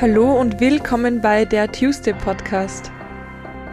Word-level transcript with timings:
Hallo 0.00 0.38
und 0.38 0.60
willkommen 0.60 1.20
bei 1.20 1.44
der 1.44 1.72
Tuesday 1.72 2.12
Podcast. 2.12 2.92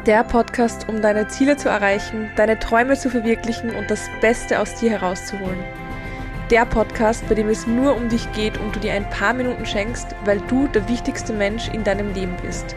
Der 0.07 0.23
Podcast, 0.23 0.89
um 0.89 0.99
deine 0.99 1.27
Ziele 1.27 1.55
zu 1.55 1.69
erreichen, 1.69 2.31
deine 2.35 2.57
Träume 2.57 2.97
zu 2.97 3.11
verwirklichen 3.11 3.69
und 3.75 3.91
das 3.91 4.09
Beste 4.21 4.59
aus 4.59 4.73
dir 4.73 4.89
herauszuholen. 4.89 5.63
Der 6.49 6.65
Podcast, 6.65 7.29
bei 7.29 7.35
dem 7.35 7.47
es 7.47 7.67
nur 7.67 7.95
um 7.95 8.09
dich 8.09 8.31
geht 8.31 8.57
und 8.57 8.75
du 8.75 8.79
dir 8.79 8.93
ein 8.93 9.07
paar 9.11 9.33
Minuten 9.33 9.67
schenkst, 9.67 10.15
weil 10.25 10.41
du 10.47 10.65
der 10.65 10.89
wichtigste 10.89 11.31
Mensch 11.31 11.69
in 11.69 11.83
deinem 11.83 12.11
Leben 12.15 12.35
bist. 12.41 12.75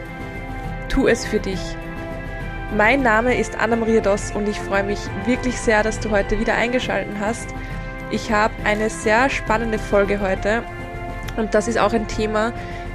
Tu 0.87 1.07
es 1.07 1.25
für 1.25 1.39
dich. 1.39 1.75
Mein 2.77 3.01
Name 3.01 3.35
ist 3.35 3.57
Anna-Maria 3.59 4.01
Doss 4.01 4.31
und 4.31 4.47
ich 4.47 4.59
freue 4.59 4.83
mich 4.83 4.99
wirklich 5.25 5.59
sehr, 5.59 5.81
dass 5.81 5.99
du 5.99 6.11
heute 6.11 6.39
wieder 6.39 6.53
eingeschaltet 6.53 7.15
hast. 7.19 7.47
Ich 8.11 8.31
habe 8.31 8.53
eine 8.63 8.91
sehr 8.91 9.27
spannende 9.31 9.79
Folge 9.79 10.21
heute 10.21 10.61
und 11.35 11.55
das 11.55 11.67
ist 11.67 11.79
auch 11.79 11.93
ein 11.93 12.07
Thema, 12.07 12.53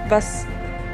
was 0.08 0.46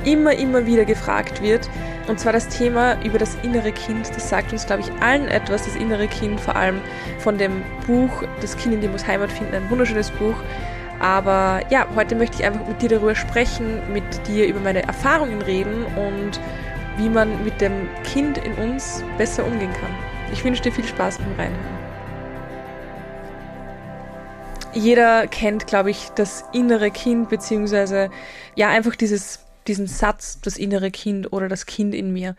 immer, 0.05 0.33
immer 0.33 0.67
wieder 0.67 0.85
gefragt 0.85 1.43
wird. 1.43 1.69
Und 2.09 2.19
zwar 2.19 2.33
das 2.33 2.49
Thema 2.49 2.97
über 3.05 3.19
das 3.19 3.37
innere 3.43 3.73
Kind. 3.73 4.09
Das 4.15 4.29
sagt 4.29 4.53
uns, 4.53 4.67
glaube 4.67 4.83
ich, 4.83 5.03
allen 5.03 5.29
etwas, 5.29 5.65
das 5.65 5.77
innere 5.77 6.09
Kind, 6.09 6.41
vor 6.41 6.57
allem 6.57 6.81
von 7.19 7.39
dem 7.39 7.63
Buch 7.87 8.25
Das 8.41 8.57
Kind 8.57 8.75
in 8.75 8.81
dem 8.81 8.93
muss 8.93 9.07
Heimat 9.07 9.31
finden, 9.31 9.55
ein 9.55 9.71
wunderschönes 9.71 10.11
Buch. 10.11 10.37
Aber 10.99 11.61
ja, 11.71 11.87
heute 11.95 12.15
möchte 12.15 12.37
ich 12.39 12.45
einfach 12.45 12.67
mit 12.67 12.83
dir 12.83 12.91
darüber 12.91 13.15
sprechen, 13.15 13.81
mit 13.93 14.05
dir 14.27 14.47
über 14.47 14.61
meine 14.61 14.83
Erfahrungen 14.83 15.41
reden 15.41 15.85
und 15.97 16.41
wie 16.99 17.09
man 17.09 17.43
mit 17.45 17.61
dem 17.61 17.89
Kind 18.05 18.39
in 18.39 18.53
uns 18.55 19.03
besser 19.17 19.47
umgehen 19.47 19.73
kann. 19.73 19.91
Ich 20.33 20.45
wünsche 20.45 20.63
dir 20.63 20.73
viel 20.73 20.87
Spaß 20.87 21.19
beim 21.19 21.33
Reinhören. 21.39 21.80
Jeder 24.73 25.27
kennt, 25.27 25.67
glaube 25.67 25.91
ich, 25.91 26.11
das 26.15 26.45
innere 26.53 26.91
Kind, 26.91 27.29
beziehungsweise 27.29 28.11
ja, 28.55 28.69
einfach 28.69 28.95
dieses, 28.95 29.41
diesen 29.67 29.87
Satz, 29.87 30.41
das 30.41 30.57
innere 30.57 30.91
Kind 30.91 31.33
oder 31.33 31.49
das 31.49 31.67
Kind 31.67 31.95
in 31.95 32.13
mir. 32.13 32.37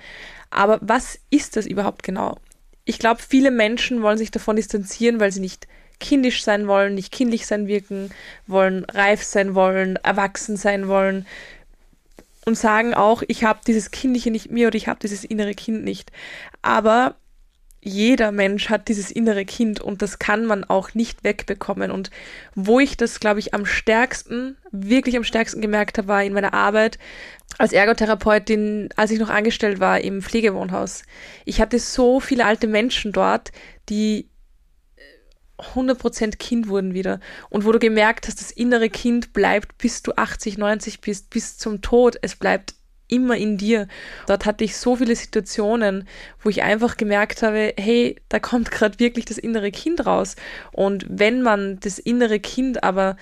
Aber 0.50 0.80
was 0.82 1.20
ist 1.30 1.56
das 1.56 1.66
überhaupt 1.66 2.04
genau? 2.04 2.38
Ich 2.86 3.00
glaube, 3.00 3.22
viele 3.22 3.52
Menschen 3.52 4.02
wollen 4.02 4.18
sich 4.18 4.32
davon 4.32 4.56
distanzieren, 4.56 5.20
weil 5.20 5.32
sie 5.32 5.40
nicht 5.40 5.68
kindisch 6.00 6.44
sein 6.44 6.68
wollen, 6.68 6.96
nicht 6.96 7.12
kindlich 7.12 7.46
sein 7.46 7.68
wirken 7.68 8.10
wollen, 8.48 8.86
reif 8.86 9.24
sein 9.24 9.54
wollen, 9.54 9.98
erwachsen 9.98 10.58
sein 10.58 10.88
wollen 10.88 11.26
und 12.46 12.58
sagen 12.58 12.94
auch, 12.94 13.24
ich 13.28 13.44
habe 13.44 13.60
dieses 13.68 13.92
Kindliche 13.92 14.32
nicht 14.32 14.52
mehr 14.52 14.68
oder 14.68 14.78
ich 14.78 14.88
habe 14.88 15.00
dieses 15.00 15.24
innere 15.24 15.54
Kind 15.54 15.84
nicht. 15.84 16.12
Aber 16.62 17.16
jeder 17.82 18.32
Mensch 18.32 18.70
hat 18.70 18.88
dieses 18.88 19.10
innere 19.10 19.44
Kind 19.44 19.82
und 19.82 20.02
das 20.04 20.20
kann 20.20 20.46
man 20.46 20.64
auch 20.64 20.94
nicht 20.94 21.24
wegbekommen. 21.24 21.90
Und 21.90 22.12
wo 22.54 22.80
ich 22.80 22.96
das, 22.96 23.20
glaube 23.20 23.40
ich, 23.40 23.54
am 23.56 23.66
stärksten, 23.66 24.58
wirklich 24.72 25.18
am 25.18 25.24
stärksten 25.24 25.62
gemerkt 25.62 25.98
habe, 25.98 26.08
war 26.08 26.24
in 26.24 26.34
meiner 26.34 26.54
Arbeit 26.54 27.00
als 27.58 27.74
Ergotherapeutin, 27.74 28.90
als 28.96 29.12
ich 29.12 29.20
noch 29.20 29.30
angestellt 29.30 29.80
war 29.80 30.00
im 30.00 30.22
Pflegewohnhaus. 30.22 31.04
Ich 31.44 31.60
hatte 31.60 31.80
so 31.80 32.20
viele 32.20 32.46
alte 32.46 32.68
Menschen 32.68 33.12
dort, 33.12 33.52
die 33.90 34.30
100% 35.58 36.38
Kind 36.38 36.68
wurden 36.68 36.94
wieder. 36.94 37.20
Und 37.50 37.66
wo 37.66 37.72
du 37.72 37.80
gemerkt 37.80 38.28
hast, 38.28 38.42
das 38.42 38.52
innere 38.52 38.90
Kind 38.90 39.34
bleibt, 39.34 39.78
bis 39.80 40.04
du 40.04 40.14
80, 40.16 40.58
90 40.58 41.02
bist, 41.02 41.30
bis 41.30 41.58
zum 41.58 41.82
Tod. 41.82 42.18
Es 42.22 42.36
bleibt 42.36 42.76
immer 43.12 43.38
in 43.38 43.58
dir. 43.58 43.88
Dort 44.26 44.46
hatte 44.46 44.64
ich 44.64 44.76
so 44.76 44.96
viele 44.96 45.16
Situationen, 45.16 46.08
wo 46.42 46.50
ich 46.50 46.64
einfach 46.64 46.98
gemerkt 46.98 47.44
habe, 47.44 47.74
hey, 47.78 48.16
da 48.30 48.40
kommt 48.40 48.72
gerade 48.72 48.98
wirklich 49.00 49.26
das 49.26 49.38
innere 49.38 49.72
Kind 49.72 50.06
raus. 50.06 50.36
Und 50.72 51.06
wenn 51.08 51.44
man 51.44 51.80
das 51.82 52.00
innere 52.00 52.40
Kind 52.40 52.84
aber 52.84 53.18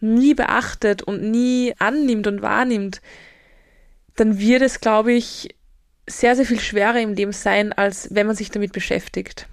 nie 0.00 0.34
beachtet 0.34 1.02
und 1.02 1.22
nie 1.22 1.74
annimmt 1.78 2.26
und 2.26 2.42
wahrnimmt, 2.42 3.00
dann 4.16 4.38
wird 4.38 4.62
es, 4.62 4.80
glaube 4.80 5.12
ich, 5.12 5.56
sehr, 6.06 6.36
sehr 6.36 6.44
viel 6.44 6.60
schwerer 6.60 7.00
im 7.00 7.14
Leben 7.14 7.32
sein, 7.32 7.72
als 7.72 8.14
wenn 8.14 8.26
man 8.26 8.36
sich 8.36 8.50
damit 8.50 8.72
beschäftigt. 8.72 9.48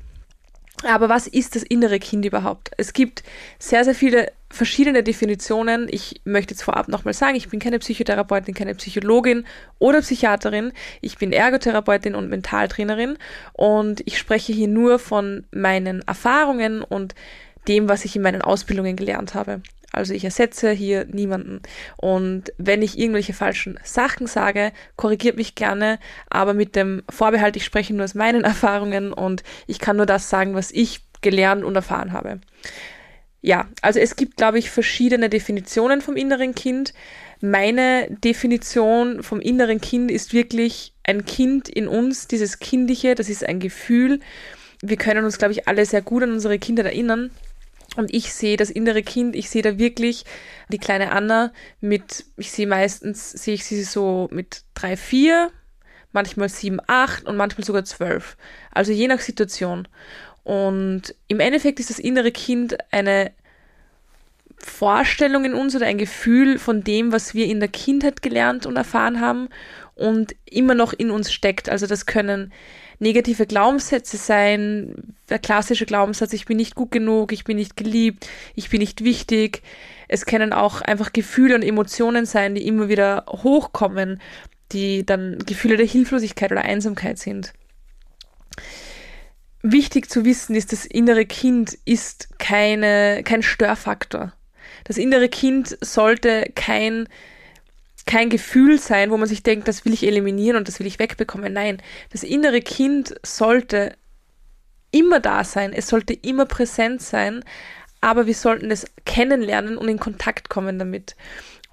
Aber 0.84 1.10
was 1.10 1.28
ist 1.28 1.56
das 1.56 1.64
innere 1.64 2.00
Kind 2.00 2.26
überhaupt? 2.26 2.72
Es 2.78 2.94
gibt 2.94 3.24
sehr, 3.60 3.84
sehr 3.84 3.96
viele 3.96 4.32
verschiedene 4.50 5.04
Definitionen. 5.04 5.88
Ich 5.90 6.22
möchte 6.26 6.54
jetzt 6.54 6.64
vorab 6.64 6.88
nochmal 6.88 7.14
sagen, 7.14 7.36
ich 7.36 7.50
bin 7.50 7.60
keine 7.60 7.80
Psychotherapeutin, 7.80 8.54
keine 8.54 8.76
Psychologin 8.76 9.46
oder 9.80 10.02
Psychiaterin. 10.02 10.74
Ich 11.02 11.18
bin 11.18 11.32
Ergotherapeutin 11.32 12.16
und 12.16 12.30
Mentaltrainerin 12.30 13.18
und 13.54 14.02
ich 14.06 14.18
spreche 14.18 14.54
hier 14.54 14.68
nur 14.68 15.00
von 15.00 15.46
meinen 15.52 16.02
Erfahrungen 16.08 16.82
und 16.82 17.16
dem, 17.68 17.88
was 17.88 18.06
ich 18.06 18.16
in 18.16 18.22
meinen 18.24 18.42
Ausbildungen 18.42 18.96
gelernt 18.96 19.36
habe. 19.36 19.62
Also 19.92 20.14
ich 20.14 20.24
ersetze 20.24 20.72
hier 20.72 21.06
niemanden. 21.06 21.62
Und 21.98 22.54
wenn 22.58 22.82
ich 22.82 22.98
irgendwelche 22.98 23.34
falschen 23.34 23.80
Sachen 23.84 24.28
sage, 24.28 24.72
korrigiert 24.96 25.38
mich 25.38 25.56
gerne, 25.56 26.00
aber 26.30 26.54
mit 26.54 26.76
dem 26.76 27.04
Vorbehalt, 27.10 27.56
ich 27.56 27.66
spreche 27.66 27.94
nur 27.94 28.06
aus 28.06 28.16
meinen 28.16 28.44
Erfahrungen 28.46 29.14
und 29.14 29.44
ich 29.68 29.80
kann 29.80 29.98
nur 29.98 30.06
das 30.06 30.30
sagen, 30.30 30.54
was 30.56 30.72
ich 30.72 31.02
gelernt 31.22 31.64
und 31.64 31.76
erfahren 31.76 32.14
habe. 32.14 32.40
Ja, 33.42 33.68
also 33.82 34.00
es 34.00 34.16
gibt, 34.16 34.38
glaube 34.38 34.60
ich, 34.60 34.70
verschiedene 34.70 35.28
Definitionen 35.28 36.02
vom 36.02 36.16
inneren 36.16 36.54
Kind. 36.54 36.94
Meine 37.42 38.08
Definition 38.24 39.24
vom 39.24 39.42
inneren 39.42 39.82
Kind 39.82 40.12
ist 40.12 40.32
wirklich 40.32 40.94
ein 41.04 41.26
Kind 41.26 41.68
in 41.68 41.88
uns, 41.88 42.28
dieses 42.28 42.60
Kindliche, 42.60 43.16
das 43.16 43.30
ist 43.30 43.44
ein 43.44 43.60
Gefühl. 43.60 44.20
Wir 44.84 44.98
können 44.98 45.26
uns, 45.26 45.40
glaube 45.40 45.54
ich, 45.54 45.68
alle 45.68 45.86
sehr 45.86 46.04
gut 46.04 46.22
an 46.22 46.32
unsere 46.32 46.60
Kinder 46.60 46.86
erinnern. 46.86 47.32
Und 47.98 48.14
ich 48.14 48.34
sehe 48.34 48.56
das 48.56 48.70
innere 48.70 49.04
Kind, 49.04 49.36
ich 49.36 49.50
sehe 49.50 49.62
da 49.62 49.78
wirklich 49.78 50.24
die 50.70 50.78
kleine 50.78 51.12
Anna 51.12 51.52
mit, 51.82 52.26
ich 52.38 52.52
sehe 52.52 52.68
meistens, 52.68 53.32
sehe 53.32 53.56
ich 53.56 53.66
sie 53.66 53.84
so 53.84 54.30
mit 54.32 54.64
drei, 54.74 54.96
vier, 54.96 55.52
manchmal 56.14 56.50
sieben, 56.50 56.80
acht 56.88 57.26
und 57.26 57.36
manchmal 57.36 57.66
sogar 57.66 57.84
zwölf. 57.84 58.38
Also 58.72 58.94
je 58.94 59.08
nach 59.08 59.20
Situation. 59.20 59.88
Und 60.44 61.16
im 61.28 61.40
Endeffekt 61.40 61.80
ist 61.80 61.90
das 61.90 62.00
innere 62.00 62.32
Kind 62.32 62.78
eine 62.92 63.32
Vorstellung 64.58 65.44
in 65.46 65.54
uns 65.54 65.76
oder 65.76 65.88
ein 65.88 65.98
Gefühl 65.98 66.60
von 66.60 66.84
dem, 66.84 67.12
was 67.12 67.34
wir 67.34 67.48
in 67.48 67.60
der 67.60 67.70
Kindheit 67.70 68.22
gelernt 68.22 68.66
und 68.66 68.78
erfahren 68.78 69.20
haben 69.20 69.50
und 69.96 70.36
immer 70.46 70.76
noch 70.76 70.94
in 70.94 71.12
uns 71.12 71.32
steckt. 71.34 71.68
Also 71.68 71.88
das 71.88 72.06
können 72.06 72.54
negative 73.02 73.48
Glaubenssätze 73.48 74.16
sein, 74.16 75.16
der 75.30 75.40
klassische 75.40 75.86
Glaubenssatz, 75.86 76.34
ich 76.34 76.46
bin 76.46 76.58
nicht 76.58 76.76
gut 76.76 76.92
genug, 76.92 77.32
ich 77.34 77.44
bin 77.44 77.58
nicht 77.58 77.76
geliebt, 77.76 78.30
ich 78.56 78.70
bin 78.70 78.80
nicht 78.80 79.04
wichtig. 79.04 79.64
Es 80.08 80.26
können 80.26 80.54
auch 80.54 80.82
einfach 80.82 81.12
Gefühle 81.12 81.56
und 81.56 81.64
Emotionen 81.64 82.26
sein, 82.26 82.54
die 82.54 82.66
immer 82.68 82.90
wieder 82.90 83.26
hochkommen, 83.28 84.22
die 84.72 85.06
dann 85.06 85.40
Gefühle 85.46 85.78
der 85.78 85.88
Hilflosigkeit 85.88 86.52
oder 86.52 86.62
Einsamkeit 86.62 87.18
sind. 87.18 87.54
Wichtig 89.64 90.10
zu 90.10 90.24
wissen 90.24 90.56
ist, 90.56 90.72
das 90.72 90.86
innere 90.86 91.26
Kind 91.26 91.78
ist 91.86 92.38
keine, 92.40 93.24
kein 93.24 93.42
Störfaktor. 93.42 94.34
Das 94.84 94.98
innere 94.98 95.30
Kind 95.30 95.78
sollte 95.82 96.52
kein 96.56 97.08
kein 98.06 98.30
Gefühl 98.30 98.80
sein, 98.80 99.12
wo 99.12 99.18
man 99.18 99.28
sich 99.28 99.44
denkt, 99.44 99.68
das 99.68 99.86
will 99.86 99.94
ich 99.94 100.06
eliminieren 100.06 100.58
und 100.58 100.68
das 100.68 100.80
will 100.80 100.88
ich 100.88 101.00
wegbekommen. 101.00 101.54
Nein, 101.54 101.82
das 102.12 102.24
innere 102.24 102.62
Kind 102.62 103.16
sollte 103.24 103.96
immer 104.92 105.20
da 105.20 105.44
sein, 105.44 105.74
es 105.74 105.88
sollte 105.88 106.14
immer 106.14 106.46
präsent 106.46 107.02
sein, 107.02 107.44
aber 108.02 108.26
wir 108.26 108.34
sollten 108.34 108.72
es 108.72 108.86
kennenlernen 109.06 109.78
und 109.78 109.88
in 109.88 110.00
Kontakt 110.00 110.50
kommen 110.50 110.80
damit. 110.80 111.16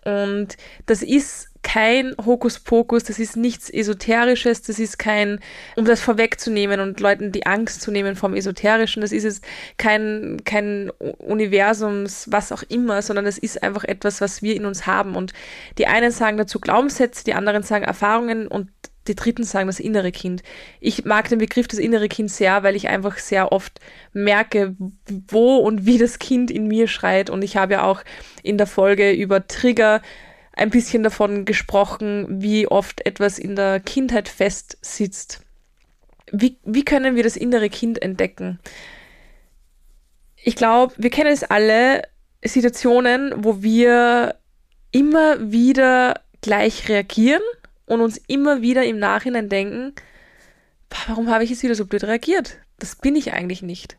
Und 0.04 0.56
das 0.86 1.02
ist 1.02 1.47
kein 1.62 2.14
Hokuspokus, 2.24 3.04
das 3.04 3.18
ist 3.18 3.36
nichts 3.36 3.70
Esoterisches, 3.70 4.62
das 4.62 4.78
ist 4.78 4.98
kein, 4.98 5.40
um 5.76 5.84
das 5.84 6.00
vorwegzunehmen 6.00 6.80
und 6.80 7.00
Leuten 7.00 7.32
die 7.32 7.46
Angst 7.46 7.82
zu 7.82 7.90
nehmen 7.90 8.16
vom 8.16 8.34
Esoterischen, 8.34 9.02
das 9.02 9.12
ist 9.12 9.24
es 9.24 9.40
kein, 9.76 10.38
kein 10.44 10.90
Universums, 11.18 12.28
was 12.30 12.52
auch 12.52 12.62
immer, 12.68 13.02
sondern 13.02 13.26
es 13.26 13.38
ist 13.38 13.62
einfach 13.62 13.84
etwas, 13.84 14.20
was 14.20 14.42
wir 14.42 14.54
in 14.56 14.64
uns 14.64 14.86
haben. 14.86 15.16
Und 15.16 15.32
die 15.78 15.86
einen 15.86 16.10
sagen 16.10 16.36
dazu 16.36 16.60
Glaubenssätze, 16.60 17.24
die 17.24 17.34
anderen 17.34 17.62
sagen 17.62 17.84
Erfahrungen 17.84 18.46
und 18.46 18.70
die 19.08 19.14
Dritten 19.14 19.44
sagen 19.44 19.66
das 19.66 19.80
innere 19.80 20.12
Kind. 20.12 20.42
Ich 20.80 21.04
mag 21.04 21.28
den 21.28 21.38
Begriff 21.38 21.66
das 21.66 21.78
innere 21.78 22.08
Kind 22.08 22.30
sehr, 22.30 22.62
weil 22.62 22.76
ich 22.76 22.88
einfach 22.88 23.18
sehr 23.18 23.52
oft 23.52 23.80
merke, 24.12 24.76
wo 25.28 25.56
und 25.56 25.86
wie 25.86 25.98
das 25.98 26.18
Kind 26.18 26.50
in 26.50 26.68
mir 26.68 26.88
schreit. 26.88 27.30
Und 27.30 27.42
ich 27.42 27.56
habe 27.56 27.74
ja 27.74 27.84
auch 27.84 28.02
in 28.42 28.58
der 28.58 28.66
Folge 28.66 29.12
über 29.12 29.46
Trigger 29.46 30.02
ein 30.58 30.70
bisschen 30.70 31.02
davon 31.02 31.44
gesprochen, 31.44 32.42
wie 32.42 32.66
oft 32.66 33.04
etwas 33.06 33.38
in 33.38 33.56
der 33.56 33.80
Kindheit 33.80 34.28
festsitzt. 34.28 35.40
Wie, 36.30 36.58
wie 36.64 36.84
können 36.84 37.16
wir 37.16 37.22
das 37.22 37.36
innere 37.36 37.70
Kind 37.70 38.02
entdecken? 38.02 38.58
Ich 40.36 40.56
glaube, 40.56 40.94
wir 40.98 41.10
kennen 41.10 41.32
es 41.32 41.44
alle, 41.44 42.02
Situationen, 42.44 43.32
wo 43.36 43.62
wir 43.62 44.36
immer 44.92 45.50
wieder 45.50 46.20
gleich 46.40 46.88
reagieren 46.88 47.42
und 47.86 48.00
uns 48.00 48.16
immer 48.28 48.62
wieder 48.62 48.84
im 48.84 48.98
Nachhinein 48.98 49.48
denken, 49.48 49.94
warum 51.06 51.30
habe 51.30 51.44
ich 51.44 51.50
jetzt 51.50 51.62
wieder 51.62 51.74
so 51.74 51.86
blöd 51.86 52.04
reagiert? 52.04 52.58
Das 52.78 52.96
bin 52.96 53.16
ich 53.16 53.32
eigentlich 53.32 53.62
nicht. 53.62 53.96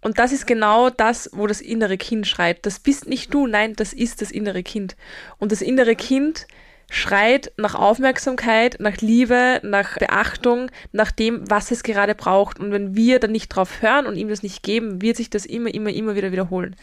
Und 0.00 0.18
das 0.18 0.32
ist 0.32 0.46
genau 0.46 0.88
das, 0.90 1.30
wo 1.32 1.46
das 1.46 1.60
innere 1.60 1.98
Kind 1.98 2.26
schreit. 2.26 2.64
Das 2.64 2.78
bist 2.78 3.06
nicht 3.06 3.32
du, 3.34 3.46
nein, 3.46 3.74
das 3.76 3.92
ist 3.92 4.22
das 4.22 4.30
innere 4.30 4.62
Kind. 4.62 4.96
Und 5.38 5.52
das 5.52 5.60
innere 5.60 5.94
Kind 5.94 6.46
schreit 6.90 7.52
nach 7.56 7.74
Aufmerksamkeit, 7.74 8.76
nach 8.80 8.96
Liebe, 8.96 9.60
nach 9.62 9.98
Beachtung, 9.98 10.70
nach 10.92 11.12
dem, 11.12 11.48
was 11.48 11.70
es 11.70 11.82
gerade 11.82 12.14
braucht. 12.14 12.58
Und 12.58 12.72
wenn 12.72 12.96
wir 12.96 13.20
dann 13.20 13.32
nicht 13.32 13.48
drauf 13.48 13.82
hören 13.82 14.06
und 14.06 14.16
ihm 14.16 14.28
das 14.28 14.42
nicht 14.42 14.62
geben, 14.62 15.00
wird 15.02 15.16
sich 15.16 15.30
das 15.30 15.46
immer, 15.46 15.72
immer, 15.72 15.90
immer 15.90 16.16
wieder 16.16 16.32
wiederholen. 16.32 16.76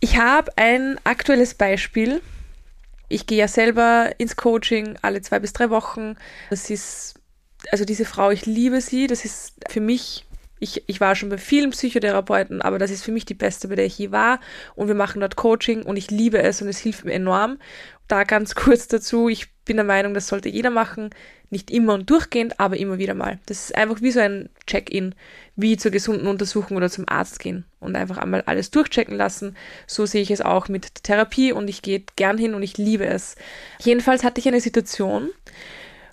Ich 0.00 0.18
habe 0.18 0.52
ein 0.56 0.98
aktuelles 1.04 1.54
Beispiel. 1.54 2.20
Ich 3.08 3.26
gehe 3.26 3.38
ja 3.38 3.48
selber 3.48 4.10
ins 4.18 4.36
Coaching 4.36 4.98
alle 5.02 5.22
zwei 5.22 5.38
bis 5.38 5.52
drei 5.52 5.70
Wochen. 5.70 6.16
Das 6.50 6.70
ist, 6.70 7.14
also 7.70 7.84
diese 7.84 8.04
Frau, 8.04 8.30
ich 8.30 8.46
liebe 8.46 8.80
sie. 8.80 9.06
Das 9.06 9.24
ist 9.24 9.54
für 9.68 9.80
mich 9.80 10.26
ich, 10.60 10.84
ich 10.86 11.00
war 11.00 11.16
schon 11.16 11.30
bei 11.30 11.38
vielen 11.38 11.70
Psychotherapeuten, 11.70 12.62
aber 12.62 12.78
das 12.78 12.90
ist 12.90 13.02
für 13.02 13.12
mich 13.12 13.24
die 13.24 13.34
beste, 13.34 13.68
bei 13.68 13.74
der 13.74 13.86
ich 13.86 13.98
je 13.98 14.12
war. 14.12 14.40
Und 14.76 14.88
wir 14.88 14.94
machen 14.94 15.20
dort 15.20 15.36
Coaching 15.36 15.82
und 15.82 15.96
ich 15.96 16.10
liebe 16.10 16.40
es 16.40 16.62
und 16.62 16.68
es 16.68 16.78
hilft 16.78 17.04
mir 17.04 17.14
enorm. 17.14 17.58
Da 18.06 18.24
ganz 18.24 18.54
kurz 18.54 18.86
dazu, 18.86 19.28
ich 19.28 19.52
bin 19.64 19.76
der 19.76 19.84
Meinung, 19.84 20.14
das 20.14 20.28
sollte 20.28 20.50
jeder 20.50 20.70
machen. 20.70 21.10
Nicht 21.48 21.70
immer 21.70 21.94
und 21.94 22.08
durchgehend, 22.08 22.60
aber 22.60 22.76
immer 22.76 22.98
wieder 22.98 23.14
mal. 23.14 23.40
Das 23.46 23.64
ist 23.64 23.74
einfach 23.74 24.02
wie 24.02 24.12
so 24.12 24.20
ein 24.20 24.50
Check-in, 24.66 25.14
wie 25.56 25.76
zur 25.76 25.90
gesunden 25.90 26.28
Untersuchung 26.28 26.76
oder 26.76 26.90
zum 26.90 27.08
Arzt 27.08 27.40
gehen 27.40 27.64
und 27.80 27.96
einfach 27.96 28.18
einmal 28.18 28.42
alles 28.42 28.70
durchchecken 28.70 29.16
lassen. 29.16 29.56
So 29.86 30.06
sehe 30.06 30.22
ich 30.22 30.30
es 30.30 30.42
auch 30.42 30.68
mit 30.68 31.02
Therapie 31.02 31.52
und 31.52 31.68
ich 31.68 31.82
gehe 31.82 32.04
gern 32.14 32.38
hin 32.38 32.54
und 32.54 32.62
ich 32.62 32.78
liebe 32.78 33.06
es. 33.06 33.34
Jedenfalls 33.80 34.22
hatte 34.22 34.40
ich 34.40 34.46
eine 34.46 34.60
Situation, 34.60 35.30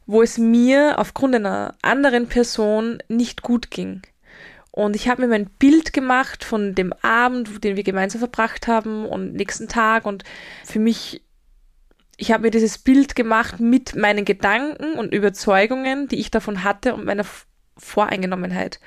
wo 0.08 0.24
es 0.24 0.38
mir 0.38 0.98
aufgrund 0.98 1.36
einer 1.36 1.76
anderen 1.84 2.28
Person 2.28 3.04
nicht 3.10 3.44
gut 3.44 3.70
ging. 3.70 4.02
Und 4.78 4.96
ich 4.96 5.10
habe 5.10 5.24
mir 5.24 5.28
mein 5.28 5.48
Bild 5.48 5.92
gemacht 5.92 6.44
von 6.44 6.76
dem 6.76 6.94
Abend, 7.02 7.64
den 7.64 7.76
wir 7.76 7.82
gemeinsam 7.82 8.20
verbracht 8.20 8.68
haben 8.68 9.08
und 9.08 9.34
nächsten 9.34 9.68
Tag. 9.68 10.06
Und 10.06 10.24
für 10.64 10.78
mich, 10.78 11.24
ich 12.16 12.32
habe 12.32 12.44
mir 12.44 12.52
dieses 12.52 12.78
Bild 12.78 13.16
gemacht 13.16 13.60
mit 13.60 13.96
meinen 13.96 14.24
Gedanken 14.24 14.94
und 14.94 15.16
Überzeugungen, 15.16 16.08
die 16.10 16.20
ich 16.20 16.30
davon 16.30 16.64
hatte 16.64 16.94
und 16.94 17.06
meiner 17.06 17.26
Voreingenommenheit. 17.76 18.80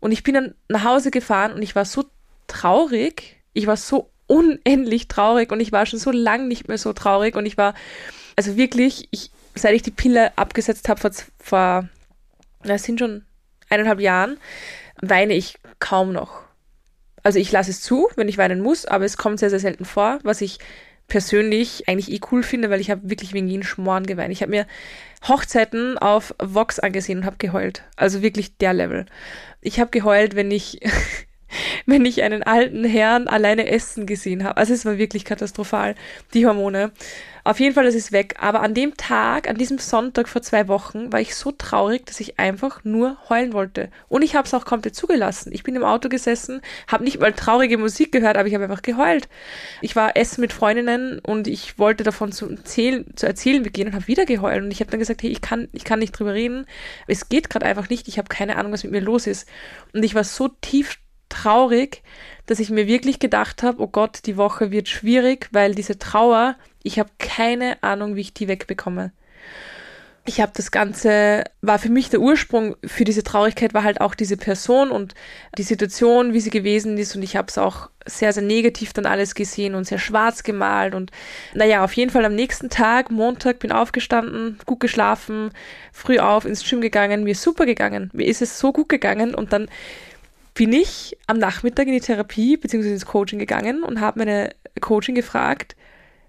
Und 0.00 0.10
ich 0.10 0.24
bin 0.24 0.34
dann 0.34 0.54
nach 0.68 0.82
Hause 0.82 1.12
gefahren 1.12 1.52
und 1.52 1.62
ich 1.62 1.76
war 1.76 1.84
so 1.84 2.06
traurig. 2.48 3.36
Ich 3.52 3.68
war 3.68 3.76
so 3.76 4.10
unendlich 4.26 5.06
traurig 5.06 5.52
und 5.52 5.60
ich 5.60 5.70
war 5.70 5.86
schon 5.86 6.00
so 6.00 6.10
lang 6.10 6.48
nicht 6.48 6.66
mehr 6.66 6.78
so 6.78 6.92
traurig 6.92 7.36
und 7.36 7.46
ich 7.46 7.56
war, 7.56 7.74
also 8.34 8.56
wirklich, 8.56 9.06
ich, 9.12 9.30
seit 9.54 9.76
ich 9.76 9.82
die 9.82 9.92
Pille 9.92 10.36
abgesetzt 10.36 10.88
habe 10.88 11.00
vor, 11.00 11.12
vor, 11.38 11.88
das 12.64 12.82
sind 12.82 12.98
schon 12.98 13.24
eineinhalb 13.68 14.00
Jahren, 14.00 14.36
weine 15.02 15.34
ich 15.34 15.58
kaum 15.78 16.12
noch. 16.12 16.42
Also 17.22 17.38
ich 17.38 17.52
lasse 17.52 17.70
es 17.70 17.80
zu, 17.80 18.08
wenn 18.16 18.28
ich 18.28 18.38
weinen 18.38 18.60
muss, 18.60 18.86
aber 18.86 19.04
es 19.04 19.16
kommt 19.16 19.38
sehr, 19.40 19.50
sehr 19.50 19.60
selten 19.60 19.84
vor, 19.84 20.18
was 20.22 20.40
ich 20.40 20.58
persönlich 21.10 21.88
eigentlich 21.88 22.10
eh 22.10 22.20
cool 22.30 22.42
finde, 22.42 22.70
weil 22.70 22.80
ich 22.80 22.90
habe 22.90 23.10
wirklich 23.10 23.34
wegen 23.34 23.48
jeden 23.48 23.64
Schmoren 23.64 24.06
geweint. 24.06 24.32
Ich 24.32 24.40
habe 24.42 24.50
mir 24.50 24.66
Hochzeiten 25.28 25.98
auf 25.98 26.34
Vox 26.42 26.78
angesehen 26.78 27.18
und 27.18 27.24
habe 27.26 27.36
geheult. 27.36 27.82
Also 27.96 28.22
wirklich 28.22 28.56
der 28.56 28.72
Level. 28.72 29.06
Ich 29.60 29.80
habe 29.80 29.90
geheult, 29.90 30.36
wenn 30.36 30.50
ich 30.50 30.80
wenn 31.86 32.04
ich 32.04 32.22
einen 32.22 32.42
alten 32.42 32.84
Herrn 32.84 33.28
alleine 33.28 33.68
essen 33.68 34.06
gesehen 34.06 34.44
habe. 34.44 34.56
Also 34.56 34.74
es 34.74 34.84
war 34.84 34.98
wirklich 34.98 35.24
katastrophal, 35.24 35.94
die 36.34 36.46
Hormone. 36.46 36.92
Auf 37.42 37.58
jeden 37.58 37.74
Fall, 37.74 37.84
das 37.84 37.94
ist 37.94 38.12
weg. 38.12 38.34
Aber 38.38 38.60
an 38.60 38.74
dem 38.74 38.96
Tag, 38.96 39.48
an 39.48 39.56
diesem 39.56 39.78
Sonntag 39.78 40.28
vor 40.28 40.42
zwei 40.42 40.68
Wochen, 40.68 41.12
war 41.12 41.20
ich 41.20 41.34
so 41.34 41.52
traurig, 41.52 42.04
dass 42.06 42.20
ich 42.20 42.38
einfach 42.38 42.84
nur 42.84 43.16
heulen 43.28 43.52
wollte. 43.52 43.90
Und 44.08 44.22
ich 44.22 44.34
habe 44.34 44.46
es 44.46 44.54
auch 44.54 44.64
komplett 44.64 44.94
zugelassen. 44.94 45.50
Ich 45.52 45.62
bin 45.62 45.74
im 45.74 45.84
Auto 45.84 46.08
gesessen, 46.08 46.60
habe 46.86 47.04
nicht 47.04 47.20
mal 47.20 47.32
traurige 47.32 47.78
Musik 47.78 48.12
gehört, 48.12 48.36
aber 48.36 48.46
ich 48.46 48.54
habe 48.54 48.64
einfach 48.64 48.82
geheult. 48.82 49.28
Ich 49.80 49.96
war 49.96 50.16
essen 50.16 50.42
mit 50.42 50.52
Freundinnen 50.52 51.18
und 51.20 51.48
ich 51.48 51.78
wollte 51.78 52.04
davon 52.04 52.32
zu 52.32 52.50
erzählen, 52.50 53.06
zu 53.16 53.26
erzählen 53.26 53.62
beginnen 53.62 53.90
und 53.90 53.94
habe 53.94 54.08
wieder 54.08 54.26
geheult. 54.26 54.62
Und 54.62 54.70
ich 54.70 54.80
habe 54.80 54.90
dann 54.90 55.00
gesagt, 55.00 55.22
hey, 55.22 55.30
ich 55.30 55.40
kann, 55.40 55.68
ich 55.72 55.84
kann 55.84 55.98
nicht 55.98 56.12
drüber 56.12 56.34
reden. 56.34 56.66
Es 57.06 57.28
geht 57.28 57.48
gerade 57.48 57.66
einfach 57.66 57.88
nicht. 57.88 58.08
Ich 58.08 58.18
habe 58.18 58.28
keine 58.28 58.56
Ahnung, 58.56 58.72
was 58.72 58.84
mit 58.84 58.92
mir 58.92 59.00
los 59.00 59.26
ist. 59.26 59.48
Und 59.94 60.02
ich 60.02 60.14
war 60.14 60.24
so 60.24 60.48
tief 60.48 60.98
traurig, 61.30 62.02
dass 62.46 62.58
ich 62.58 62.70
mir 62.70 62.86
wirklich 62.86 63.18
gedacht 63.18 63.62
habe, 63.62 63.80
oh 63.80 63.86
Gott, 63.86 64.20
die 64.26 64.36
Woche 64.36 64.70
wird 64.70 64.88
schwierig, 64.88 65.48
weil 65.52 65.74
diese 65.74 65.98
Trauer, 65.98 66.56
ich 66.82 66.98
habe 66.98 67.10
keine 67.18 67.82
Ahnung, 67.82 68.16
wie 68.16 68.22
ich 68.22 68.34
die 68.34 68.48
wegbekomme. 68.48 69.12
Ich 70.26 70.40
habe 70.40 70.52
das 70.54 70.70
Ganze, 70.70 71.44
war 71.62 71.78
für 71.78 71.88
mich 71.88 72.10
der 72.10 72.20
Ursprung 72.20 72.76
für 72.84 73.04
diese 73.04 73.22
Traurigkeit, 73.22 73.72
war 73.72 73.84
halt 73.84 74.00
auch 74.00 74.14
diese 74.14 74.36
Person 74.36 74.90
und 74.90 75.14
die 75.56 75.62
Situation, 75.62 76.34
wie 76.34 76.40
sie 76.40 76.50
gewesen 76.50 76.98
ist. 76.98 77.16
Und 77.16 77.22
ich 77.22 77.36
habe 77.36 77.48
es 77.48 77.56
auch 77.56 77.88
sehr, 78.04 78.32
sehr 78.32 78.42
negativ 78.42 78.92
dann 78.92 79.06
alles 79.06 79.34
gesehen 79.34 79.74
und 79.74 79.86
sehr 79.86 79.98
schwarz 79.98 80.42
gemalt. 80.42 80.94
Und 80.94 81.10
naja, 81.54 81.82
auf 81.82 81.94
jeden 81.94 82.10
Fall 82.10 82.24
am 82.24 82.34
nächsten 82.34 82.68
Tag, 82.68 83.10
Montag, 83.10 83.60
bin 83.60 83.72
aufgestanden, 83.72 84.58
gut 84.66 84.80
geschlafen, 84.80 85.52
früh 85.92 86.18
auf, 86.18 86.44
ins 86.44 86.68
Gym 86.68 86.80
gegangen, 86.80 87.24
mir 87.24 87.32
ist 87.32 87.42
super 87.42 87.64
gegangen. 87.64 88.10
Mir 88.12 88.26
ist 88.26 88.42
es 88.42 88.58
so 88.58 88.72
gut 88.72 88.88
gegangen 88.88 89.34
und 89.34 89.52
dann 89.52 89.68
bin 90.60 90.74
ich 90.74 91.16
am 91.26 91.38
Nachmittag 91.38 91.86
in 91.86 91.94
die 91.94 92.00
Therapie 92.00 92.58
bzw. 92.58 92.90
ins 92.90 93.06
Coaching 93.06 93.38
gegangen 93.38 93.82
und 93.82 94.02
habe 94.02 94.18
meine 94.18 94.54
Coaching 94.82 95.14
gefragt, 95.14 95.74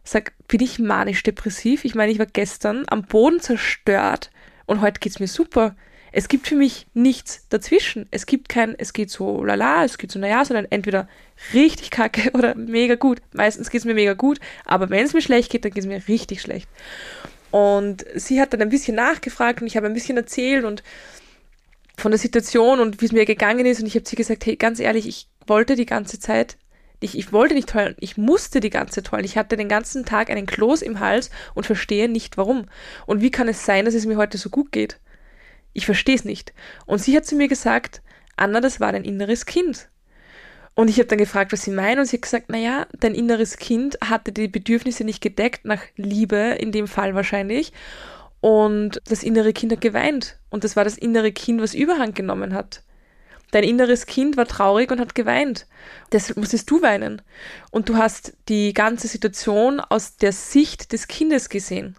sag, 0.05 0.31
bin 0.47 0.61
ich 0.61 0.79
manisch-depressiv? 0.79 1.83
Ich 1.83 1.95
meine, 1.95 2.13
ich 2.13 2.17
war 2.17 2.27
gestern 2.27 2.85
am 2.87 3.01
Boden 3.01 3.41
zerstört 3.41 4.31
und 4.67 4.79
heute 4.79 5.01
geht's 5.01 5.19
mir 5.19 5.27
super. 5.27 5.75
Es 6.13 6.29
gibt 6.29 6.47
für 6.47 6.55
mich 6.55 6.87
nichts 6.93 7.45
dazwischen. 7.49 8.07
Es 8.09 8.25
gibt 8.25 8.47
kein, 8.47 8.73
es 8.77 8.93
geht 8.93 9.09
so 9.09 9.43
lala, 9.43 9.83
es 9.83 9.97
geht 9.97 10.13
so 10.13 10.19
naja, 10.19 10.45
sondern 10.45 10.67
entweder 10.69 11.09
richtig 11.53 11.91
kacke 11.91 12.31
oder 12.33 12.55
mega 12.55 12.95
gut. 12.95 13.21
Meistens 13.33 13.69
geht's 13.69 13.83
mir 13.83 13.95
mega 13.95 14.13
gut, 14.13 14.39
aber 14.63 14.89
wenn 14.89 15.03
es 15.03 15.11
mir 15.11 15.21
schlecht 15.21 15.51
geht, 15.51 15.65
dann 15.65 15.73
geht's 15.73 15.87
mir 15.87 16.07
richtig 16.07 16.39
schlecht. 16.39 16.69
Und 17.51 18.05
sie 18.15 18.39
hat 18.39 18.53
dann 18.53 18.61
ein 18.61 18.69
bisschen 18.69 18.95
nachgefragt 18.95 19.59
und 19.59 19.67
ich 19.67 19.75
habe 19.75 19.87
ein 19.87 19.93
bisschen 19.93 20.15
erzählt 20.15 20.63
und 20.63 20.83
von 22.01 22.12
der 22.12 22.19
Situation 22.19 22.80
und 22.80 23.01
wie 23.01 23.06
es 23.06 23.12
mir 23.12 23.25
gegangen 23.25 23.65
ist. 23.65 23.80
Und 23.80 23.88
ich 23.88 23.95
habe 23.95 24.07
sie 24.07 24.15
gesagt, 24.15 24.45
hey, 24.45 24.56
ganz 24.56 24.80
ehrlich, 24.80 25.07
ich 25.07 25.27
wollte 25.48 25.75
die 25.75 25.86
ganze 25.86 26.19
Zeit, 26.19 26.57
ich, 27.00 27.18
ich 27.18 27.31
wollte 27.31 27.53
nicht 27.53 27.74
heulen, 27.74 27.95
ich 28.00 28.18
musste 28.18 28.59
die 28.59 28.69
ganze 28.69 29.01
Zeit 29.01 29.12
heulen. 29.12 29.25
Ich 29.25 29.38
hatte 29.38 29.57
den 29.57 29.69
ganzen 29.69 30.06
Tag 30.06 30.30
einen 30.30 30.45
Kloß 30.45 30.81
im 30.81 31.00
Hals 31.00 31.30
und 31.53 31.65
verstehe 31.65 32.09
nicht 32.09 32.38
warum. 32.38 32.65
Und 33.06 33.21
wie 33.21 33.31
kann 33.31 33.48
es 33.48 33.65
sein, 33.65 33.86
dass 33.86 33.94
es 33.94 34.06
mir 34.06 34.18
heute 34.18 34.38
so 34.38 34.50
gut 34.50 34.71
geht? 34.71 35.00
Ich 35.74 35.86
verstehe 35.86 36.15
es 36.15 36.25
nicht. 36.25 36.53
Und 36.86 37.00
sie 37.00 37.15
hat 37.15 37.25
zu 37.25 37.36
mir 37.36 37.48
gesagt, 37.48 38.01
Anna, 38.36 38.59
das 38.59 38.80
war 38.80 38.92
dein 38.92 39.06
inneres 39.06 39.45
Kind. 39.45 39.88
Und 40.74 40.89
ich 40.89 40.98
habe 40.98 41.07
dann 41.07 41.18
gefragt, 41.18 41.51
was 41.51 41.63
sie 41.63 41.72
meinen, 41.72 42.00
und 42.00 42.05
sie 42.05 42.17
hat 42.17 42.24
gesagt, 42.24 42.50
naja, 42.50 42.88
dein 42.98 43.13
inneres 43.13 43.58
Kind 43.58 43.98
hatte 44.03 44.31
die 44.31 44.48
Bedürfnisse 44.48 45.03
nicht 45.03 45.22
gedeckt, 45.22 45.65
nach 45.65 45.81
Liebe 45.98 46.58
in 46.60 46.72
dem 46.72 46.88
Fall 46.88 47.13
wahrscheinlich. 47.13 47.74
Und 48.41 49.01
das 49.05 49.24
innere 49.24 49.53
Kind 49.53 49.71
hat 49.71 49.81
geweint. 49.81 50.38
Und 50.50 50.63
das 50.63 50.75
war 50.75 50.83
das 50.83 50.98
innere 50.98 51.31
Kind, 51.31 51.62
was 51.62 51.74
Überhand 51.74 52.15
genommen 52.15 52.53
hat. 52.53 52.83
Dein 53.51 53.63
inneres 53.63 54.05
Kind 54.05 54.38
war 54.38 54.48
traurig 54.48 54.91
und 54.91 55.00
hat 55.00 55.13
geweint. 55.13 55.67
Deshalb 56.12 56.38
musstest 56.38 56.69
du 56.71 56.81
weinen. 56.81 57.21
Und 57.69 57.89
du 57.89 57.98
hast 57.98 58.33
die 58.50 58.74
ganze 58.74 59.07
Situation 59.07 59.79
aus 59.79 60.17
der 60.17 60.31
Sicht 60.31 60.91
des 60.93 61.07
Kindes 61.07 61.50
gesehen. 61.50 61.95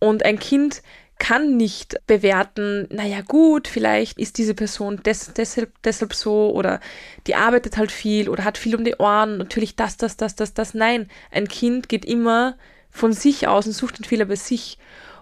Und 0.00 0.24
ein 0.24 0.38
Kind 0.38 0.82
kann 1.18 1.56
nicht 1.56 1.96
bewerten, 2.06 2.86
naja 2.90 3.22
gut, 3.22 3.66
vielleicht 3.68 4.18
ist 4.18 4.38
diese 4.38 4.54
Person 4.54 5.02
des, 5.02 5.32
deshalb, 5.34 5.72
deshalb 5.82 6.14
so 6.14 6.52
oder 6.52 6.80
die 7.26 7.34
arbeitet 7.34 7.76
halt 7.76 7.90
viel 7.90 8.28
oder 8.28 8.44
hat 8.44 8.56
viel 8.56 8.76
um 8.76 8.84
die 8.84 8.94
Ohren, 8.96 9.36
natürlich 9.36 9.74
das, 9.74 9.96
das, 9.96 10.16
das, 10.16 10.36
das, 10.36 10.54
das. 10.54 10.74
Nein, 10.74 11.10
ein 11.32 11.48
Kind 11.48 11.88
geht 11.88 12.04
immer 12.04 12.56
von 12.90 13.12
sich 13.12 13.48
aus 13.48 13.66
und 13.66 13.72
sucht 13.72 13.98
den 13.98 14.04
Fehler 14.04 14.26
bei 14.26 14.36
sich. 14.36 14.78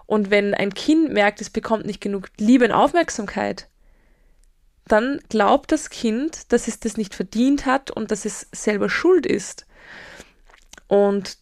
Und 0.07 0.31
wenn 0.31 0.53
ein 0.53 0.73
Kind 0.73 1.11
merkt, 1.11 1.41
es 1.41 1.49
bekommt 1.49 1.85
nicht 1.85 2.01
genug 2.01 2.29
Liebe 2.37 2.65
und 2.65 2.71
Aufmerksamkeit, 2.71 3.67
dann 4.87 5.19
glaubt 5.29 5.71
das 5.71 5.89
Kind, 5.89 6.51
dass 6.51 6.67
es 6.67 6.79
das 6.79 6.97
nicht 6.97 7.13
verdient 7.13 7.65
hat 7.65 7.91
und 7.91 8.09
dass 8.09 8.25
es 8.25 8.47
selber 8.51 8.89
schuld 8.89 9.25
ist. 9.25 9.67
Und 10.87 11.37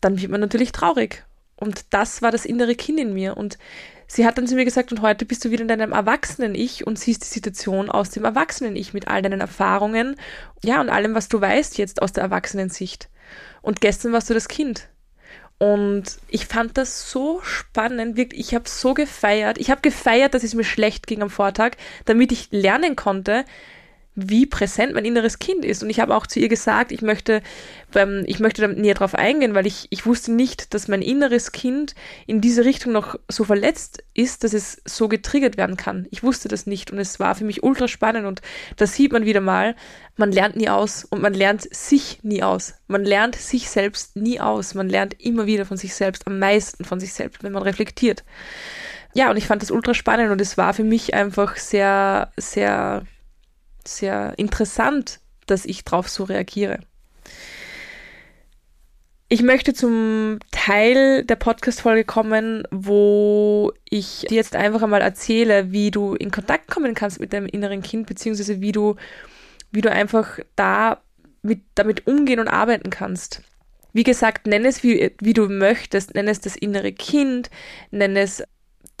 dann 0.00 0.20
wird 0.20 0.30
man 0.30 0.40
natürlich 0.40 0.72
traurig. 0.72 1.24
Und 1.56 1.94
das 1.94 2.20
war 2.20 2.32
das 2.32 2.44
innere 2.44 2.74
Kind 2.74 2.98
in 2.98 3.14
mir. 3.14 3.36
Und 3.36 3.58
sie 4.08 4.26
hat 4.26 4.38
dann 4.38 4.48
zu 4.48 4.56
mir 4.56 4.64
gesagt, 4.64 4.90
und 4.90 5.02
heute 5.02 5.24
bist 5.24 5.44
du 5.44 5.50
wieder 5.50 5.62
in 5.62 5.68
deinem 5.68 5.92
Erwachsenen-Ich 5.92 6.84
und 6.84 6.98
siehst 6.98 7.22
die 7.22 7.28
Situation 7.28 7.90
aus 7.90 8.10
dem 8.10 8.24
Erwachsenen-Ich 8.24 8.92
mit 8.92 9.06
all 9.06 9.22
deinen 9.22 9.40
Erfahrungen, 9.40 10.16
ja, 10.64 10.80
und 10.80 10.90
allem, 10.90 11.14
was 11.14 11.28
du 11.28 11.40
weißt 11.40 11.78
jetzt 11.78 12.02
aus 12.02 12.12
der 12.12 12.24
Erwachsenen-Sicht. 12.24 13.08
Und 13.62 13.80
gestern 13.80 14.12
warst 14.12 14.28
du 14.28 14.34
das 14.34 14.48
Kind. 14.48 14.88
Und 15.58 16.04
ich 16.28 16.46
fand 16.46 16.76
das 16.76 17.10
so 17.10 17.40
spannend, 17.42 18.16
wirklich, 18.16 18.40
ich 18.40 18.54
habe 18.54 18.68
so 18.68 18.92
gefeiert. 18.92 19.58
Ich 19.58 19.70
habe 19.70 19.80
gefeiert, 19.80 20.34
dass 20.34 20.42
es 20.42 20.54
mir 20.54 20.64
schlecht 20.64 21.06
ging 21.06 21.22
am 21.22 21.30
Vortag, 21.30 21.76
damit 22.04 22.32
ich 22.32 22.48
lernen 22.50 22.96
konnte, 22.96 23.44
wie 24.14 24.46
präsent 24.46 24.94
mein 24.94 25.04
inneres 25.04 25.38
Kind 25.38 25.64
ist. 25.64 25.82
Und 25.82 25.90
ich 25.90 26.00
habe 26.00 26.14
auch 26.14 26.26
zu 26.26 26.38
ihr 26.38 26.48
gesagt, 26.48 26.92
ich 26.92 27.02
möchte, 27.02 27.42
ähm, 27.94 28.22
ich 28.26 28.38
möchte 28.38 28.62
da 28.62 28.68
näher 28.68 28.94
drauf 28.94 29.14
eingehen, 29.14 29.54
weil 29.54 29.66
ich, 29.66 29.88
ich 29.90 30.06
wusste 30.06 30.32
nicht, 30.32 30.72
dass 30.72 30.88
mein 30.88 31.02
inneres 31.02 31.52
Kind 31.52 31.94
in 32.26 32.40
diese 32.40 32.64
Richtung 32.64 32.92
noch 32.92 33.16
so 33.28 33.44
verletzt 33.44 34.04
ist, 34.14 34.44
dass 34.44 34.52
es 34.52 34.80
so 34.84 35.08
getriggert 35.08 35.56
werden 35.56 35.76
kann. 35.76 36.06
Ich 36.10 36.22
wusste 36.22 36.48
das 36.48 36.66
nicht 36.66 36.92
und 36.92 36.98
es 36.98 37.18
war 37.18 37.34
für 37.34 37.44
mich 37.44 37.62
ultra 37.62 37.88
spannend 37.88 38.26
und 38.26 38.40
da 38.76 38.86
sieht 38.86 39.12
man 39.12 39.24
wieder 39.24 39.40
mal, 39.40 39.74
man 40.16 40.30
lernt 40.30 40.54
nie 40.54 40.68
aus 40.68 41.04
und 41.04 41.20
man 41.20 41.34
lernt 41.34 41.62
sich 41.74 42.20
nie 42.22 42.42
aus. 42.42 42.74
Man 42.86 43.04
lernt 43.04 43.34
sich 43.34 43.68
selbst 43.68 44.14
nie 44.14 44.38
aus. 44.38 44.74
Man 44.74 44.88
lernt 44.88 45.20
immer 45.20 45.46
wieder 45.46 45.66
von 45.66 45.76
sich 45.76 45.94
selbst, 45.94 46.28
am 46.28 46.38
meisten 46.38 46.84
von 46.84 47.00
sich 47.00 47.12
selbst, 47.12 47.42
wenn 47.42 47.52
man 47.52 47.64
reflektiert. 47.64 48.22
Ja, 49.12 49.30
und 49.30 49.36
ich 49.36 49.46
fand 49.46 49.62
das 49.62 49.70
ultra 49.72 49.94
spannend 49.94 50.30
und 50.30 50.40
es 50.40 50.56
war 50.56 50.74
für 50.74 50.84
mich 50.84 51.14
einfach 51.14 51.56
sehr, 51.56 52.32
sehr 52.36 53.04
sehr 53.86 54.34
interessant, 54.36 55.20
dass 55.46 55.64
ich 55.64 55.84
drauf 55.84 56.08
so 56.08 56.24
reagiere. 56.24 56.80
Ich 59.28 59.42
möchte 59.42 59.72
zum 59.72 60.38
Teil 60.50 61.24
der 61.24 61.36
Podcast-Folge 61.36 62.04
kommen, 62.04 62.68
wo 62.70 63.72
ich 63.88 64.26
dir 64.28 64.36
jetzt 64.36 64.54
einfach 64.54 64.82
einmal 64.82 65.00
erzähle, 65.00 65.72
wie 65.72 65.90
du 65.90 66.14
in 66.14 66.30
Kontakt 66.30 66.70
kommen 66.70 66.94
kannst 66.94 67.20
mit 67.20 67.32
deinem 67.32 67.46
inneren 67.46 67.82
Kind, 67.82 68.06
beziehungsweise 68.06 68.60
wie 68.60 68.72
du, 68.72 68.96
wie 69.72 69.80
du 69.80 69.90
einfach 69.90 70.38
da 70.56 71.00
mit, 71.42 71.62
damit 71.74 72.06
umgehen 72.06 72.38
und 72.38 72.48
arbeiten 72.48 72.90
kannst. 72.90 73.42
Wie 73.92 74.02
gesagt, 74.02 74.46
nenn 74.46 74.64
es 74.64 74.82
wie, 74.82 75.12
wie 75.20 75.32
du 75.32 75.48
möchtest, 75.48 76.14
nenn 76.14 76.28
es 76.28 76.40
das 76.40 76.56
innere 76.56 76.92
Kind, 76.92 77.50
nenn 77.90 78.16
es 78.16 78.42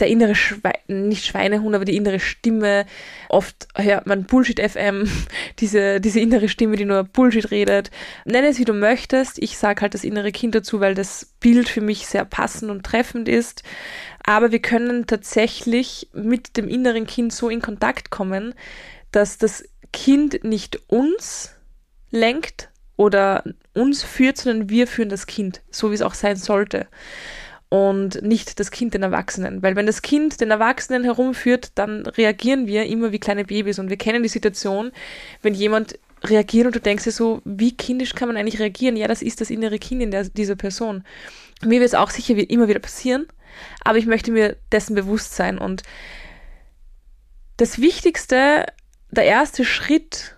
der 0.00 0.08
innere 0.08 0.34
Schwein, 0.34 0.74
nicht 0.88 1.24
Schweinehund, 1.24 1.74
aber 1.74 1.84
die 1.84 1.96
innere 1.96 2.18
Stimme. 2.18 2.84
Oft 3.28 3.68
hört 3.76 4.06
man 4.06 4.24
Bullshit 4.24 4.60
FM, 4.60 5.08
diese, 5.58 6.00
diese 6.00 6.20
innere 6.20 6.48
Stimme, 6.48 6.76
die 6.76 6.84
nur 6.84 7.04
Bullshit 7.04 7.50
redet. 7.50 7.90
Nenn 8.24 8.44
es 8.44 8.58
wie 8.58 8.64
du 8.64 8.72
möchtest. 8.72 9.38
Ich 9.38 9.56
sage 9.56 9.82
halt 9.82 9.94
das 9.94 10.04
innere 10.04 10.32
Kind 10.32 10.54
dazu, 10.54 10.80
weil 10.80 10.94
das 10.94 11.32
Bild 11.40 11.68
für 11.68 11.80
mich 11.80 12.06
sehr 12.06 12.24
passend 12.24 12.70
und 12.70 12.84
treffend 12.84 13.28
ist. 13.28 13.62
Aber 14.24 14.50
wir 14.50 14.60
können 14.60 15.06
tatsächlich 15.06 16.08
mit 16.12 16.56
dem 16.56 16.68
inneren 16.68 17.06
Kind 17.06 17.32
so 17.32 17.48
in 17.48 17.60
Kontakt 17.60 18.10
kommen, 18.10 18.54
dass 19.12 19.38
das 19.38 19.64
Kind 19.92 20.42
nicht 20.42 20.90
uns 20.90 21.54
lenkt 22.10 22.70
oder 22.96 23.44
uns 23.74 24.02
führt, 24.02 24.38
sondern 24.38 24.70
wir 24.70 24.86
führen 24.86 25.08
das 25.08 25.26
Kind, 25.26 25.62
so 25.70 25.90
wie 25.90 25.94
es 25.94 26.02
auch 26.02 26.14
sein 26.14 26.36
sollte 26.36 26.88
und 27.68 28.22
nicht 28.22 28.60
das 28.60 28.70
Kind 28.70 28.94
den 28.94 29.02
Erwachsenen. 29.02 29.62
Weil 29.62 29.76
wenn 29.76 29.86
das 29.86 30.02
Kind 30.02 30.40
den 30.40 30.50
Erwachsenen 30.50 31.04
herumführt, 31.04 31.72
dann 31.74 32.06
reagieren 32.06 32.66
wir 32.66 32.86
immer 32.86 33.12
wie 33.12 33.18
kleine 33.18 33.44
Babys 33.44 33.78
und 33.78 33.90
wir 33.90 33.96
kennen 33.96 34.22
die 34.22 34.28
Situation, 34.28 34.92
wenn 35.42 35.54
jemand 35.54 35.98
reagiert 36.22 36.66
und 36.66 36.74
du 36.74 36.80
denkst 36.80 37.04
dir 37.04 37.12
so, 37.12 37.42
wie 37.44 37.76
kindisch 37.76 38.14
kann 38.14 38.28
man 38.28 38.36
eigentlich 38.36 38.60
reagieren? 38.60 38.96
Ja, 38.96 39.08
das 39.08 39.22
ist 39.22 39.40
das 39.40 39.50
innere 39.50 39.78
Kind 39.78 40.02
in 40.02 40.10
der, 40.10 40.24
dieser 40.24 40.56
Person. 40.56 41.04
Mir 41.62 41.80
wird 41.80 41.88
es 41.88 41.94
auch 41.94 42.10
sicher 42.10 42.36
immer 42.36 42.68
wieder 42.68 42.80
passieren, 42.80 43.26
aber 43.84 43.98
ich 43.98 44.06
möchte 44.06 44.30
mir 44.30 44.56
dessen 44.72 44.94
bewusst 44.94 45.34
sein 45.34 45.58
und 45.58 45.82
das 47.56 47.78
Wichtigste, 47.78 48.66
der 49.10 49.24
erste 49.24 49.64
Schritt, 49.64 50.34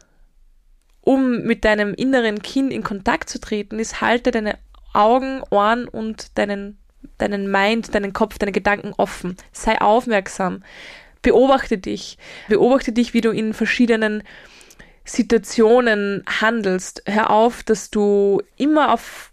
um 1.01 1.43
mit 1.43 1.65
deinem 1.65 1.95
inneren 1.95 2.43
Kind 2.43 2.73
in 2.73 2.83
Kontakt 2.83 3.31
zu 3.31 3.41
treten, 3.41 3.79
ist, 3.79 4.01
halte 4.01 4.31
deine 4.31 4.59
Augen, 4.93 5.43
Ohren 5.51 5.89
und 5.89 6.37
deinen 6.37 6.79
deinen 7.19 7.51
Mind, 7.51 7.95
deinen 7.95 8.13
Kopf, 8.13 8.39
deine 8.39 8.53
Gedanken 8.53 8.93
offen. 8.97 9.37
Sei 9.53 9.81
aufmerksam. 9.81 10.63
Beobachte 11.23 11.79
dich. 11.79 12.19
Beobachte 12.49 12.93
dich, 12.93 13.15
wie 13.15 13.21
du 13.21 13.31
in 13.31 13.55
verschiedenen 13.55 14.23
Situationen 15.05 16.25
handelst. 16.41 17.03
Hör 17.07 17.31
auf, 17.31 17.63
dass 17.63 17.91
du 17.91 18.43
immer 18.57 18.93
auf 18.93 19.33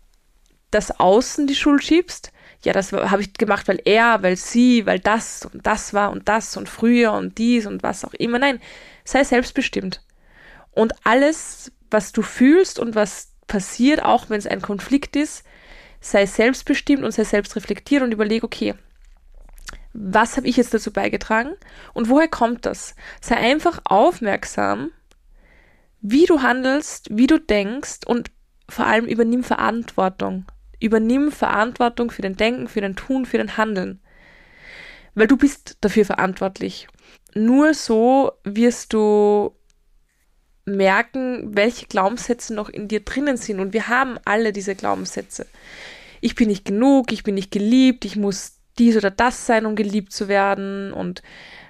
das 0.71 0.99
Außen 0.99 1.47
die 1.47 1.55
Schuld 1.55 1.83
schiebst. 1.83 2.31
Ja, 2.63 2.71
das 2.71 2.93
habe 2.93 3.21
ich 3.21 3.33
gemacht, 3.33 3.67
weil 3.67 3.81
er, 3.83 4.23
weil 4.23 4.37
sie, 4.37 4.85
weil 4.85 4.99
das 4.99 5.45
und 5.51 5.65
das 5.67 5.93
war 5.93 6.11
und 6.11 6.29
das 6.29 6.55
und 6.55 6.69
früher 6.69 7.11
und 7.11 7.37
dies 7.37 7.65
und 7.65 7.83
was 7.83 8.05
auch 8.05 8.13
immer. 8.13 8.39
Nein, 8.39 8.61
sei 9.03 9.23
selbstbestimmt. 9.23 10.01
Und 10.71 10.93
alles, 11.03 11.71
was 11.91 12.13
du 12.13 12.21
fühlst 12.21 12.79
und 12.79 12.95
was 12.95 13.33
passiert, 13.47 14.03
auch 14.03 14.29
wenn 14.29 14.39
es 14.39 14.47
ein 14.47 14.61
Konflikt 14.61 15.15
ist, 15.15 15.43
sei 16.03 16.25
selbstbestimmt 16.25 17.03
und 17.03 17.11
sei 17.11 17.23
selbstreflektiert 17.23 18.03
und 18.03 18.11
überlege, 18.11 18.45
okay, 18.45 18.75
was 19.93 20.35
habe 20.35 20.47
ich 20.47 20.57
jetzt 20.57 20.73
dazu 20.73 20.91
beigetragen 20.91 21.53
und 21.93 22.09
woher 22.09 22.27
kommt 22.27 22.65
das? 22.65 22.95
Sei 23.21 23.37
einfach 23.37 23.79
aufmerksam, 23.85 24.91
wie 26.01 26.25
du 26.25 26.41
handelst, 26.41 27.07
wie 27.09 27.27
du 27.27 27.39
denkst 27.39 27.99
und 28.05 28.31
vor 28.67 28.85
allem 28.85 29.05
übernimm 29.05 29.43
Verantwortung. 29.43 30.45
Übernimm 30.81 31.31
Verantwortung 31.31 32.11
für 32.11 32.21
dein 32.21 32.35
Denken, 32.35 32.67
für 32.67 32.81
dein 32.81 32.97
Tun, 32.97 33.25
für 33.25 33.37
dein 33.37 33.55
Handeln. 33.55 34.01
Weil 35.15 35.27
du 35.27 35.37
bist 35.37 35.77
dafür 35.79 36.03
verantwortlich. 36.03 36.87
Nur 37.33 37.73
so 37.73 38.33
wirst 38.43 38.91
du 38.91 39.55
merken, 40.65 41.55
welche 41.55 41.87
Glaubenssätze 41.87 42.53
noch 42.53 42.69
in 42.69 42.87
dir 42.87 43.01
drinnen 43.01 43.37
sind. 43.37 43.59
Und 43.59 43.73
wir 43.73 43.87
haben 43.87 44.17
alle 44.25 44.53
diese 44.53 44.75
Glaubenssätze 44.75 45.45
ich 46.23 46.35
bin 46.35 46.47
nicht 46.47 46.63
genug, 46.63 47.11
ich 47.11 47.23
bin 47.23 47.35
nicht 47.35 47.51
geliebt, 47.51 48.05
ich 48.05 48.15
muss 48.15 48.53
dies 48.79 48.95
oder 48.95 49.11
das 49.11 49.45
sein, 49.45 49.65
um 49.65 49.75
geliebt 49.75 50.13
zu 50.13 50.29
werden 50.29 50.93
und 50.93 51.21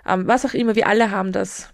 ähm, 0.07 0.27
was 0.27 0.45
auch 0.45 0.53
immer, 0.53 0.75
wir 0.75 0.87
alle 0.87 1.09
haben 1.09 1.31
das. 1.31 1.69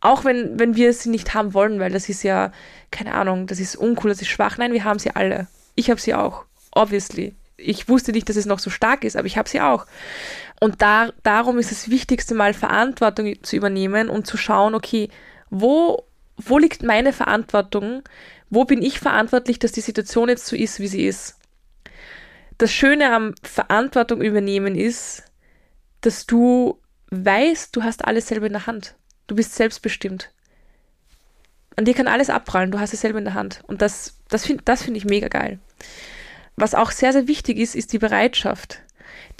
Auch 0.00 0.24
wenn, 0.24 0.58
wenn 0.58 0.74
wir 0.74 0.92
sie 0.94 1.10
nicht 1.10 1.34
haben 1.34 1.52
wollen, 1.52 1.80
weil 1.80 1.92
das 1.92 2.08
ist 2.08 2.22
ja, 2.22 2.50
keine 2.90 3.12
Ahnung, 3.14 3.46
das 3.46 3.60
ist 3.60 3.76
uncool, 3.76 4.10
das 4.10 4.22
ist 4.22 4.28
schwach. 4.28 4.56
Nein, 4.56 4.72
wir 4.72 4.84
haben 4.84 4.98
sie 4.98 5.14
alle. 5.14 5.48
Ich 5.74 5.90
habe 5.90 6.00
sie 6.00 6.14
auch, 6.14 6.44
obviously. 6.72 7.34
Ich 7.58 7.88
wusste 7.88 8.12
nicht, 8.12 8.28
dass 8.28 8.36
es 8.36 8.46
noch 8.46 8.58
so 8.58 8.70
stark 8.70 9.04
ist, 9.04 9.16
aber 9.16 9.26
ich 9.26 9.36
habe 9.36 9.48
sie 9.48 9.60
auch. 9.60 9.86
Und 10.60 10.80
da, 10.80 11.10
darum 11.22 11.58
ist 11.58 11.70
das 11.70 11.90
Wichtigste 11.90 12.34
mal 12.34 12.54
Verantwortung 12.54 13.34
zu 13.42 13.56
übernehmen 13.56 14.08
und 14.08 14.26
zu 14.26 14.38
schauen, 14.38 14.74
okay, 14.74 15.10
wo, 15.50 16.04
wo 16.36 16.58
liegt 16.58 16.82
meine 16.82 17.12
Verantwortung? 17.12 18.02
Wo 18.50 18.64
bin 18.64 18.82
ich 18.82 19.00
verantwortlich, 19.00 19.58
dass 19.58 19.72
die 19.72 19.80
Situation 19.80 20.28
jetzt 20.28 20.46
so 20.46 20.56
ist, 20.56 20.80
wie 20.80 20.88
sie 20.88 21.06
ist? 21.06 21.38
das 22.58 22.72
Schöne 22.72 23.12
am 23.12 23.34
Verantwortung 23.42 24.22
übernehmen 24.22 24.76
ist, 24.76 25.24
dass 26.00 26.26
du 26.26 26.80
weißt, 27.10 27.74
du 27.74 27.82
hast 27.82 28.04
alles 28.04 28.28
selber 28.28 28.46
in 28.46 28.52
der 28.52 28.66
Hand. 28.66 28.94
Du 29.26 29.34
bist 29.34 29.54
selbstbestimmt. 29.54 30.30
An 31.76 31.84
dir 31.84 31.94
kann 31.94 32.06
alles 32.06 32.30
abprallen, 32.30 32.70
du 32.70 32.78
hast 32.78 32.92
es 32.92 33.00
selber 33.00 33.18
in 33.18 33.24
der 33.24 33.34
Hand. 33.34 33.62
Und 33.66 33.82
das, 33.82 34.20
das 34.28 34.46
finde 34.46 34.62
das 34.64 34.82
find 34.82 34.96
ich 34.96 35.04
mega 35.04 35.28
geil. 35.28 35.58
Was 36.56 36.74
auch 36.74 36.92
sehr, 36.92 37.12
sehr 37.12 37.26
wichtig 37.26 37.58
ist, 37.58 37.74
ist 37.74 37.92
die 37.92 37.98
Bereitschaft. 37.98 38.80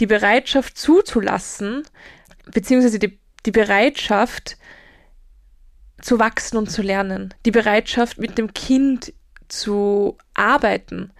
Die 0.00 0.06
Bereitschaft 0.06 0.76
zuzulassen, 0.76 1.84
beziehungsweise 2.50 2.98
die, 2.98 3.18
die 3.46 3.52
Bereitschaft 3.52 4.56
zu 6.04 6.18
wachsen 6.18 6.58
und 6.58 6.70
zu 6.70 6.82
lernen. 6.82 7.32
Die 7.46 7.50
Bereitschaft, 7.50 8.18
mit 8.18 8.36
dem 8.36 8.52
Kind 8.52 9.14
zu 9.48 10.18
arbeiten. 10.34 11.12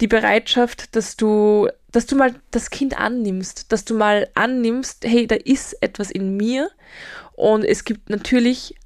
Die 0.00 0.06
Bereitschaft, 0.06 0.94
dass 0.94 1.16
du, 1.16 1.68
dass 1.90 2.06
du 2.06 2.14
mal 2.14 2.34
das 2.52 2.70
Kind 2.70 2.98
annimmst, 2.98 3.72
dass 3.72 3.84
du 3.84 3.94
mal 3.94 4.28
annimmst, 4.34 5.04
hey, 5.04 5.26
da 5.26 5.34
ist 5.34 5.76
etwas 5.82 6.10
in 6.10 6.36
mir. 6.36 6.70
Und 7.32 7.64
es 7.64 7.84
gibt 7.84 8.10
natürlich 8.10 8.76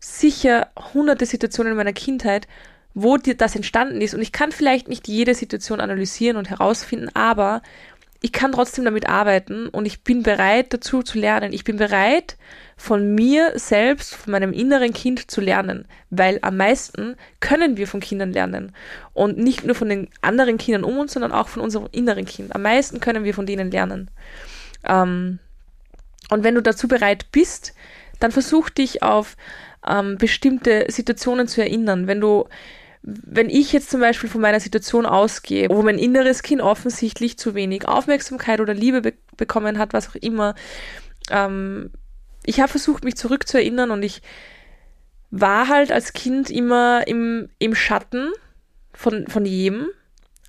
sicher 0.00 0.70
hunderte 0.94 1.26
Situationen 1.26 1.72
in 1.72 1.76
meiner 1.76 1.92
Kindheit, 1.92 2.48
wo 2.94 3.18
dir 3.18 3.36
das 3.36 3.54
entstanden 3.54 4.00
ist. 4.00 4.14
Und 4.14 4.22
ich 4.22 4.32
kann 4.32 4.52
vielleicht 4.52 4.88
nicht 4.88 5.06
jede 5.06 5.34
Situation 5.34 5.80
analysieren 5.80 6.38
und 6.38 6.48
herausfinden, 6.48 7.10
aber 7.14 7.62
ich 8.22 8.32
kann 8.32 8.52
trotzdem 8.52 8.84
damit 8.84 9.08
arbeiten 9.08 9.68
und 9.68 9.84
ich 9.84 10.04
bin 10.04 10.22
bereit 10.22 10.72
dazu 10.72 11.02
zu 11.02 11.18
lernen. 11.18 11.52
Ich 11.52 11.64
bin 11.64 11.76
bereit, 11.76 12.36
von 12.76 13.14
mir 13.14 13.52
selbst, 13.56 14.14
von 14.14 14.32
meinem 14.32 14.52
inneren 14.52 14.92
Kind 14.92 15.30
zu 15.30 15.40
lernen, 15.40 15.86
weil 16.10 16.38
am 16.42 16.56
meisten 16.56 17.16
können 17.40 17.76
wir 17.76 17.86
von 17.86 18.00
Kindern 18.00 18.32
lernen 18.32 18.72
und 19.12 19.38
nicht 19.38 19.64
nur 19.64 19.74
von 19.74 19.88
den 19.88 20.08
anderen 20.20 20.56
Kindern 20.56 20.84
um 20.84 20.98
uns, 20.98 21.12
sondern 21.12 21.32
auch 21.32 21.48
von 21.48 21.62
unserem 21.62 21.88
inneren 21.92 22.24
Kind. 22.24 22.54
Am 22.54 22.62
meisten 22.62 23.00
können 23.00 23.24
wir 23.24 23.34
von 23.34 23.46
denen 23.46 23.70
lernen. 23.70 24.10
Ähm, 24.84 25.38
und 26.30 26.44
wenn 26.44 26.54
du 26.54 26.62
dazu 26.62 26.88
bereit 26.88 27.26
bist, 27.32 27.74
dann 28.20 28.32
versuch 28.32 28.70
dich 28.70 29.02
auf 29.02 29.36
ähm, 29.86 30.16
bestimmte 30.16 30.86
Situationen 30.88 31.48
zu 31.48 31.60
erinnern. 31.60 32.06
Wenn 32.06 32.20
du 32.20 32.48
wenn 33.02 33.50
ich 33.50 33.72
jetzt 33.72 33.90
zum 33.90 34.00
Beispiel 34.00 34.30
von 34.30 34.40
meiner 34.40 34.60
Situation 34.60 35.06
ausgehe, 35.06 35.68
wo 35.68 35.82
mein 35.82 35.98
inneres 35.98 36.42
Kind 36.42 36.60
offensichtlich 36.62 37.36
zu 37.36 37.54
wenig 37.54 37.88
Aufmerksamkeit 37.88 38.60
oder 38.60 38.74
Liebe 38.74 39.02
be 39.02 39.14
bekommen 39.36 39.78
hat, 39.78 39.92
was 39.92 40.10
auch 40.10 40.14
immer, 40.16 40.54
ähm, 41.30 41.90
ich 42.44 42.60
habe 42.60 42.68
versucht, 42.68 43.02
mich 43.02 43.16
zurückzuerinnern 43.16 43.90
und 43.90 44.02
ich 44.02 44.22
war 45.30 45.68
halt 45.68 45.90
als 45.90 46.12
Kind 46.12 46.50
immer 46.50 47.06
im, 47.06 47.48
im 47.58 47.74
Schatten 47.74 48.30
von, 48.92 49.26
von 49.26 49.46
jedem. 49.46 49.88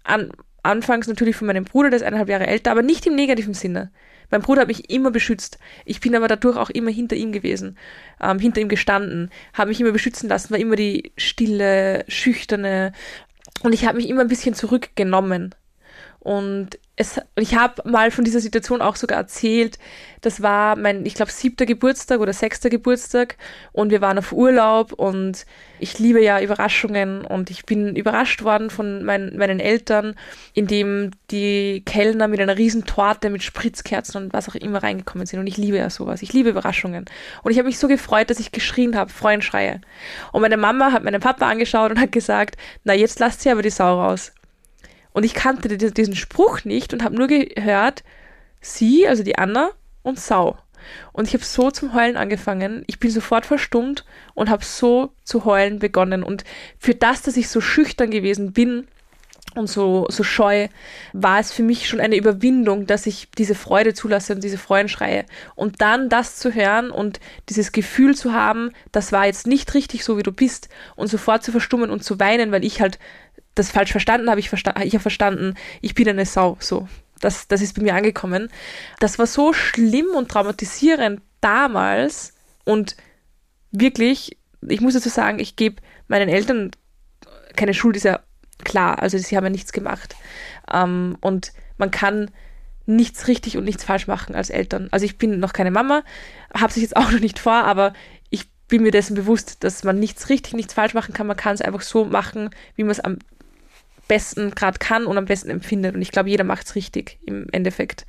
An, 0.03 0.31
anfangs 0.63 1.07
natürlich 1.07 1.35
von 1.35 1.47
meinem 1.47 1.63
Bruder, 1.63 1.89
der 1.89 1.97
ist 1.97 2.03
eineinhalb 2.03 2.29
Jahre 2.29 2.47
älter, 2.47 2.71
aber 2.71 2.81
nicht 2.81 3.07
im 3.07 3.15
negativen 3.15 3.53
Sinne. 3.53 3.91
Mein 4.31 4.41
Bruder 4.41 4.61
hat 4.61 4.67
mich 4.67 4.89
immer 4.89 5.11
beschützt. 5.11 5.59
Ich 5.85 5.99
bin 5.99 6.15
aber 6.15 6.27
dadurch 6.27 6.57
auch 6.57 6.69
immer 6.69 6.91
hinter 6.91 7.15
ihm 7.15 7.31
gewesen, 7.31 7.77
ähm, 8.21 8.39
hinter 8.39 8.61
ihm 8.61 8.69
gestanden, 8.69 9.29
habe 9.53 9.69
mich 9.69 9.81
immer 9.81 9.91
beschützen 9.91 10.29
lassen, 10.29 10.51
war 10.51 10.59
immer 10.59 10.75
die 10.75 11.11
stille, 11.17 12.05
schüchterne 12.07 12.93
und 13.63 13.73
ich 13.73 13.85
habe 13.85 13.97
mich 13.97 14.09
immer 14.09 14.21
ein 14.21 14.27
bisschen 14.27 14.55
zurückgenommen. 14.55 15.55
Und 16.19 16.79
es, 16.95 17.19
ich 17.35 17.55
habe 17.55 17.89
mal 17.89 18.11
von 18.11 18.23
dieser 18.23 18.39
Situation 18.39 18.81
auch 18.81 18.95
sogar 18.95 19.17
erzählt. 19.17 19.79
Das 20.21 20.43
war 20.43 20.75
mein, 20.75 21.05
ich 21.07 21.15
glaube, 21.15 21.31
siebter 21.31 21.65
Geburtstag 21.65 22.19
oder 22.19 22.33
sechster 22.33 22.69
Geburtstag 22.69 23.35
und 23.71 23.89
wir 23.89 23.99
waren 23.99 24.19
auf 24.19 24.31
Urlaub 24.31 24.93
und 24.93 25.45
ich 25.79 25.97
liebe 25.97 26.21
ja 26.23 26.39
Überraschungen 26.39 27.25
und 27.25 27.49
ich 27.49 27.65
bin 27.65 27.95
überrascht 27.95 28.43
worden 28.43 28.69
von 28.69 29.03
mein, 29.03 29.35
meinen 29.35 29.59
Eltern, 29.59 30.15
indem 30.53 31.11
die 31.31 31.81
Kellner 31.83 32.27
mit 32.27 32.39
einer 32.39 32.57
riesen 32.59 32.85
Torte 32.85 33.31
mit 33.31 33.41
Spritzkerzen 33.41 34.25
und 34.25 34.33
was 34.33 34.47
auch 34.47 34.55
immer 34.55 34.83
reingekommen 34.83 35.25
sind 35.25 35.39
und 35.39 35.47
ich 35.47 35.57
liebe 35.57 35.77
ja 35.77 35.89
sowas. 35.89 36.21
Ich 36.21 36.31
liebe 36.31 36.49
Überraschungen. 36.49 37.05
Und 37.41 37.51
ich 37.51 37.57
habe 37.57 37.67
mich 37.67 37.79
so 37.79 37.87
gefreut, 37.87 38.29
dass 38.29 38.39
ich 38.39 38.51
geschrien 38.51 38.95
habe, 38.95 39.11
Freundschreie. 39.11 39.81
Und 40.31 40.41
meine 40.41 40.57
Mama 40.57 40.91
hat 40.91 41.03
meinen 41.03 41.21
Papa 41.21 41.49
angeschaut 41.49 41.89
und 41.89 41.99
hat 41.99 42.11
gesagt, 42.11 42.55
na 42.83 42.93
jetzt 42.93 43.19
lasst 43.19 43.41
sie 43.41 43.49
aber 43.49 43.63
die 43.63 43.71
Sau 43.71 43.99
raus. 43.99 44.31
Und 45.13 45.23
ich 45.23 45.33
kannte 45.33 45.77
diesen 45.77 46.15
Spruch 46.15 46.65
nicht 46.65 46.93
und 46.93 47.03
habe 47.03 47.15
nur 47.15 47.27
gehört, 47.27 48.03
sie, 48.61 49.07
also 49.07 49.23
die 49.23 49.37
Anna 49.37 49.71
und 50.01 50.19
Sau. 50.19 50.57
Und 51.11 51.27
ich 51.27 51.33
habe 51.33 51.43
so 51.43 51.71
zum 51.71 51.93
Heulen 51.93 52.17
angefangen. 52.17 52.83
Ich 52.87 52.99
bin 52.99 53.11
sofort 53.11 53.45
verstummt 53.45 54.05
und 54.33 54.49
habe 54.49 54.65
so 54.65 55.13
zu 55.23 55.45
heulen 55.45 55.79
begonnen. 55.79 56.23
Und 56.23 56.43
für 56.77 56.95
das, 56.95 57.21
dass 57.21 57.37
ich 57.37 57.47
so 57.47 57.61
schüchtern 57.61 58.11
gewesen 58.11 58.51
bin 58.51 58.87
und 59.55 59.67
so, 59.67 60.07
so 60.09 60.23
scheu, 60.23 60.67
war 61.13 61.39
es 61.39 61.51
für 61.51 61.63
mich 61.63 61.87
schon 61.87 61.99
eine 61.99 62.15
Überwindung, 62.15 62.87
dass 62.87 63.05
ich 63.05 63.29
diese 63.37 63.55
Freude 63.55 63.93
zulasse 63.93 64.33
und 64.33 64.43
diese 64.43 64.57
Freudenschreie. 64.57 65.25
Und 65.55 65.81
dann 65.81 66.09
das 66.09 66.37
zu 66.37 66.53
hören 66.53 66.89
und 66.89 67.19
dieses 67.49 67.71
Gefühl 67.71 68.15
zu 68.15 68.33
haben, 68.33 68.71
das 68.91 69.11
war 69.11 69.25
jetzt 69.25 69.45
nicht 69.45 69.73
richtig 69.73 70.03
so, 70.03 70.17
wie 70.17 70.23
du 70.23 70.31
bist, 70.31 70.69
und 70.95 71.07
sofort 71.07 71.43
zu 71.43 71.51
verstummen 71.51 71.91
und 71.91 72.03
zu 72.03 72.19
weinen, 72.19 72.51
weil 72.51 72.65
ich 72.65 72.81
halt 72.81 72.97
das 73.55 73.71
falsch 73.71 73.91
verstanden 73.91 74.29
habe, 74.29 74.39
ich, 74.39 74.49
versta 74.49 74.73
ich 74.83 74.93
habe 74.93 75.01
verstanden, 75.01 75.55
ich 75.81 75.93
bin 75.93 76.07
eine 76.09 76.25
Sau, 76.25 76.57
so. 76.59 76.87
Das, 77.19 77.47
das 77.47 77.61
ist 77.61 77.75
bei 77.75 77.81
mir 77.81 77.95
angekommen. 77.95 78.49
Das 78.99 79.17
war 79.17 79.27
so 79.27 79.53
schlimm 79.53 80.07
und 80.15 80.29
traumatisierend 80.29 81.21
damals 81.39 82.33
und 82.65 82.97
wirklich, 83.71 84.37
ich 84.67 84.81
muss 84.81 84.93
dazu 84.93 85.09
sagen, 85.09 85.39
ich 85.39 85.55
gebe 85.55 85.81
meinen 86.07 86.27
Eltern 86.27 86.71
keine 87.55 87.73
Schuld, 87.73 87.95
ist 87.95 88.03
ja 88.03 88.19
klar, 88.63 89.01
also 89.01 89.17
sie 89.17 89.35
haben 89.35 89.43
ja 89.43 89.49
nichts 89.49 89.71
gemacht. 89.71 90.15
Ähm, 90.71 91.17
und 91.21 91.53
man 91.77 91.91
kann 91.91 92.31
nichts 92.85 93.27
richtig 93.27 93.57
und 93.57 93.63
nichts 93.63 93.83
falsch 93.83 94.07
machen 94.07 94.35
als 94.35 94.49
Eltern. 94.49 94.89
Also 94.91 95.05
ich 95.05 95.17
bin 95.17 95.39
noch 95.39 95.53
keine 95.53 95.71
Mama, 95.71 96.03
habe 96.53 96.73
sich 96.73 96.83
jetzt 96.83 96.95
auch 96.97 97.11
noch 97.11 97.19
nicht 97.19 97.39
vor, 97.39 97.53
aber 97.53 97.93
ich 98.29 98.49
bin 98.67 98.83
mir 98.83 98.91
dessen 98.91 99.15
bewusst, 99.15 99.63
dass 99.63 99.83
man 99.83 99.99
nichts 99.99 100.29
richtig, 100.29 100.53
nichts 100.53 100.73
falsch 100.73 100.93
machen 100.93 101.13
kann. 101.13 101.27
Man 101.27 101.37
kann 101.37 101.53
es 101.53 101.61
einfach 101.61 101.81
so 101.81 102.05
machen, 102.05 102.49
wie 102.75 102.83
man 102.83 102.91
es 102.91 102.99
am 102.99 103.19
besten 104.07 104.51
gerade 104.51 104.79
kann 104.79 105.05
und 105.05 105.17
am 105.17 105.25
besten 105.25 105.49
empfindet. 105.49 105.95
Und 105.95 106.01
ich 106.01 106.11
glaube, 106.11 106.29
jeder 106.29 106.43
macht 106.43 106.67
es 106.67 106.75
richtig 106.75 107.19
im 107.25 107.47
Endeffekt. 107.51 108.05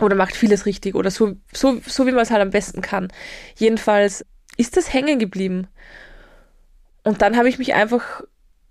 Oder 0.00 0.16
macht 0.16 0.34
vieles 0.34 0.66
richtig 0.66 0.96
oder 0.96 1.10
so, 1.10 1.36
so, 1.52 1.80
so 1.86 2.06
wie 2.06 2.12
man 2.12 2.22
es 2.22 2.30
halt 2.30 2.42
am 2.42 2.50
besten 2.50 2.80
kann. 2.82 3.12
Jedenfalls 3.56 4.26
ist 4.56 4.76
das 4.76 4.92
hängen 4.92 5.18
geblieben. 5.18 5.68
Und 7.04 7.22
dann 7.22 7.36
habe 7.36 7.48
ich 7.48 7.58
mich 7.58 7.74
einfach 7.74 8.22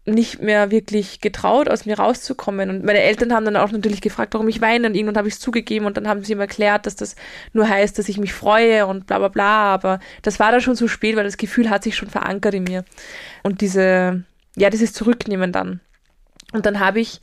nicht 0.06 0.42
mehr 0.42 0.70
wirklich 0.70 1.22
getraut, 1.22 1.70
aus 1.70 1.86
mir 1.86 1.98
rauszukommen. 1.98 2.70
Und 2.70 2.84
meine 2.84 3.00
Eltern 3.00 3.34
haben 3.34 3.46
dann 3.46 3.56
auch 3.56 3.72
natürlich 3.72 4.02
gefragt, 4.02 4.34
warum 4.34 4.50
ich 4.50 4.60
weine. 4.60 4.88
Und 4.88 4.96
irgendwann 4.96 5.18
habe 5.18 5.30
ich 5.30 5.36
es 5.36 5.40
zugegeben 5.40 5.86
und 5.86 5.96
dann 5.96 6.10
haben 6.10 6.24
sie 6.24 6.34
ihm 6.34 6.42
erklärt, 6.42 6.86
dass 6.86 6.98
das 6.98 7.16
nur 7.54 7.70
heißt, 7.70 7.98
dass 7.98 8.10
ich 8.10 8.18
mich 8.18 8.34
freue 8.34 8.86
und 8.86 9.08
bla 9.08 9.20
bla 9.20 9.30
bla. 9.30 9.74
Aber 9.74 10.00
das 10.22 10.40
war 10.40 10.52
dann 10.52 10.62
schon 10.62 10.76
zu 10.76 10.90
spät, 10.90 11.16
weil 11.16 11.24
das 11.24 11.38
Gefühl 11.38 11.70
hat 11.70 11.84
sich 11.84 11.96
schon 11.96 12.10
verankert 12.10 12.54
in 12.54 12.64
mir. 12.64 12.84
Und 13.44 13.62
diese, 13.62 14.24
ja, 14.58 14.70
dieses 14.70 14.92
Zurücknehmen 14.92 15.54
dann. 15.54 15.80
Und 16.54 16.66
dann 16.66 16.80
habe 16.80 17.02
ich 17.02 17.20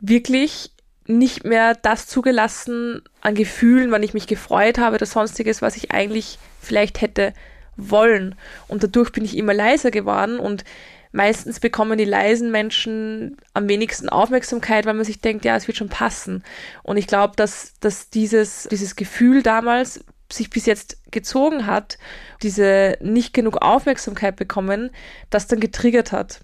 wirklich 0.00 0.72
nicht 1.06 1.44
mehr 1.44 1.74
das 1.74 2.06
zugelassen 2.06 3.02
an 3.20 3.34
Gefühlen, 3.34 3.90
wann 3.90 4.02
ich 4.02 4.14
mich 4.14 4.26
gefreut 4.26 4.78
habe 4.78 4.96
oder 4.96 5.06
sonstiges, 5.06 5.62
was 5.62 5.76
ich 5.76 5.90
eigentlich 5.92 6.38
vielleicht 6.60 7.00
hätte 7.00 7.32
wollen. 7.76 8.34
Und 8.68 8.82
dadurch 8.82 9.10
bin 9.10 9.24
ich 9.24 9.36
immer 9.36 9.54
leiser 9.54 9.90
geworden 9.90 10.38
und 10.38 10.64
meistens 11.12 11.58
bekommen 11.58 11.98
die 11.98 12.04
leisen 12.04 12.50
Menschen 12.50 13.36
am 13.54 13.68
wenigsten 13.68 14.08
Aufmerksamkeit, 14.08 14.86
weil 14.86 14.94
man 14.94 15.04
sich 15.04 15.20
denkt, 15.20 15.44
ja, 15.44 15.56
es 15.56 15.66
wird 15.66 15.78
schon 15.78 15.88
passen. 15.88 16.44
Und 16.82 16.96
ich 16.96 17.06
glaube, 17.06 17.34
dass, 17.36 17.74
dass 17.80 18.10
dieses, 18.10 18.68
dieses 18.70 18.94
Gefühl 18.94 19.42
damals 19.42 20.04
sich 20.30 20.50
bis 20.50 20.66
jetzt 20.66 20.98
gezogen 21.10 21.66
hat, 21.66 21.98
diese 22.42 22.96
nicht 23.00 23.34
genug 23.34 23.62
Aufmerksamkeit 23.62 24.36
bekommen, 24.36 24.90
das 25.30 25.48
dann 25.48 25.58
getriggert 25.58 26.12
hat 26.12 26.40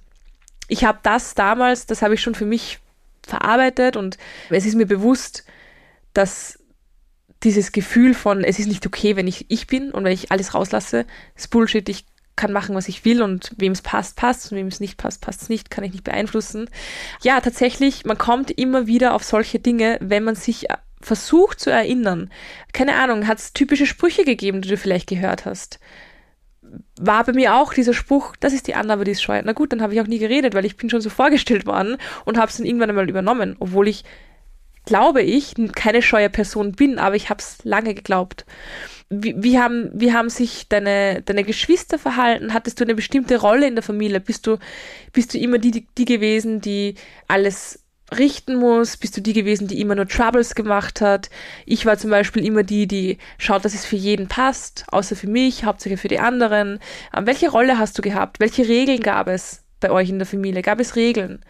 ich 0.69 0.85
habe 0.85 0.99
das 1.03 1.35
damals, 1.35 1.87
das 1.87 2.03
habe 2.03 2.15
ich 2.15 2.21
schon 2.21 2.35
für 2.35 2.47
mich 2.47 2.79
verarbeitet 3.27 3.97
und 3.97 4.19
es 4.51 4.67
ist 4.67 4.75
mir 4.75 4.87
bewusst, 4.87 5.45
dass 6.15 6.59
dieses 7.43 7.73
Gefühl 7.73 8.15
von, 8.15 8.45
es 8.45 8.59
ist 8.59 8.69
nicht 8.69 8.87
okay, 8.87 9.17
wenn 9.17 9.27
ich 9.27 9.47
ich 9.51 9.67
bin 9.67 9.91
und 9.91 10.05
wenn 10.05 10.13
ich 10.13 10.33
alles 10.33 10.55
rauslasse, 10.55 11.07
ist 11.35 11.51
Bullshit, 11.51 11.89
ich 11.89 12.07
kann 12.35 12.53
machen, 12.53 12.75
was 12.75 12.89
ich 12.89 13.05
will 13.05 13.23
und 13.23 13.53
wem 13.57 13.73
es 13.73 13.83
passt, 13.83 14.17
passt 14.17 14.53
und 14.53 14.59
wem 14.59 14.67
es 14.67 14.81
nicht 14.81 14.99
passt, 14.99 15.23
passt 15.23 15.43
es 15.43 15.49
nicht, 15.49 15.71
kann 15.71 15.85
ich 15.85 15.93
nicht 15.93 16.05
beeinflussen. 16.05 16.69
Ja, 17.23 17.41
tatsächlich, 17.41 18.05
man 18.05 18.19
kommt 18.19 18.51
immer 18.51 18.87
wieder 18.87 19.15
auf 19.15 19.25
solche 19.25 19.59
Dinge, 19.59 19.99
wenn 20.01 20.25
man 20.25 20.35
sich 20.35 20.67
versucht 21.01 21.61
zu 21.61 21.71
erinnern. 21.71 22.31
Keine 22.73 22.97
Ahnung, 22.97 23.27
hat 23.27 23.39
es 23.39 23.53
typische 23.53 23.87
Sprüche 23.87 24.25
gegeben, 24.25 24.61
die 24.61 24.69
du 24.69 24.77
vielleicht 24.77 25.09
gehört 25.09 25.47
hast 25.47 25.79
war 26.99 27.25
bei 27.25 27.33
mir 27.33 27.55
auch 27.55 27.73
dieser 27.73 27.95
Spruch, 27.95 28.37
das 28.41 28.53
ist 28.53 28.67
die 28.67 28.75
Anna, 28.75 28.95
aber 28.95 29.05
die 29.05 29.13
ist 29.13 29.23
scheu. 29.23 29.41
Na 29.45 29.53
gut, 29.53 29.73
dann 29.73 29.83
habe 29.83 29.95
ich 29.95 30.01
auch 30.01 30.07
nie 30.07 30.19
geredet, 30.19 30.55
weil 30.55 30.65
ich 30.65 30.77
bin 30.77 30.91
schon 30.91 31.01
so 31.01 31.11
vorgestellt 31.11 31.67
worden 31.67 31.97
und 32.25 32.39
habe 32.39 32.49
es 32.49 32.57
dann 32.57 32.67
irgendwann 32.67 32.91
einmal 32.91 33.09
übernommen, 33.09 33.57
obwohl 33.59 33.89
ich, 33.89 34.05
glaube 34.85 35.23
ich, 35.23 35.55
keine 35.75 36.03
scheue 36.03 36.31
Person 36.31 36.73
bin, 36.73 36.99
aber 36.99 37.17
ich 37.17 37.31
habe 37.31 37.41
es 37.41 37.59
lange 37.65 37.95
geglaubt. 37.95 38.47
Wie, 39.09 39.35
wie, 39.39 39.59
haben, 39.59 39.91
wie 39.95 40.13
haben 40.13 40.31
sich 40.31 40.69
deine, 40.69 41.23
deine 41.23 41.45
Geschwister 41.45 41.99
verhalten? 41.99 42.53
Hattest 42.53 42.81
du 42.81 42.85
eine 42.85 42.95
bestimmte 42.95 43.41
Rolle 43.41 43.69
in 43.69 43.77
der 43.77 43.85
Familie? 43.85 44.21
Bist 44.21 44.47
du, 44.47 44.59
bist 45.13 45.33
du 45.33 45.39
immer 45.39 45.59
die, 45.59 45.71
die, 45.71 45.87
die 45.97 46.05
gewesen, 46.05 46.61
die 46.61 46.97
alles 47.29 47.86
richten 48.17 48.57
muss? 48.57 48.97
Bist 48.97 49.17
du 49.17 49.21
die 49.21 49.33
gewesen, 49.33 49.67
die 49.67 49.81
immer 49.81 49.95
nur 49.95 50.09
Troubles 50.09 50.55
gemacht 50.55 51.01
hat? 51.01 51.31
Ich 51.65 51.87
war 51.87 51.99
zum 51.99 52.11
Beispiel 52.11 52.45
immer 52.45 52.63
die, 52.63 52.87
die 52.87 53.19
schaut, 53.39 53.65
dass 53.65 53.75
es 53.75 53.85
für 53.85 53.97
jeden 53.97 54.29
passt, 54.29 54.85
außer 54.89 55.17
für 55.17 55.29
mich, 55.29 55.65
hauptsächlich 55.65 56.01
für 56.01 56.09
die 56.09 56.21
anderen. 56.21 56.79
Ähm, 57.17 57.27
welche 57.27 57.51
Rolle 57.51 57.79
hast 57.79 57.99
du 57.99 58.03
gehabt? 58.03 58.41
Welche 58.41 58.69
Regeln 58.69 59.01
gab 59.01 59.29
es 59.29 59.65
bei 59.81 59.91
euch 59.91 60.09
in 60.09 60.19
der 60.19 60.27
Familie? 60.27 60.63
Gab 60.63 60.81
es 60.81 60.97
Regeln? 60.97 61.41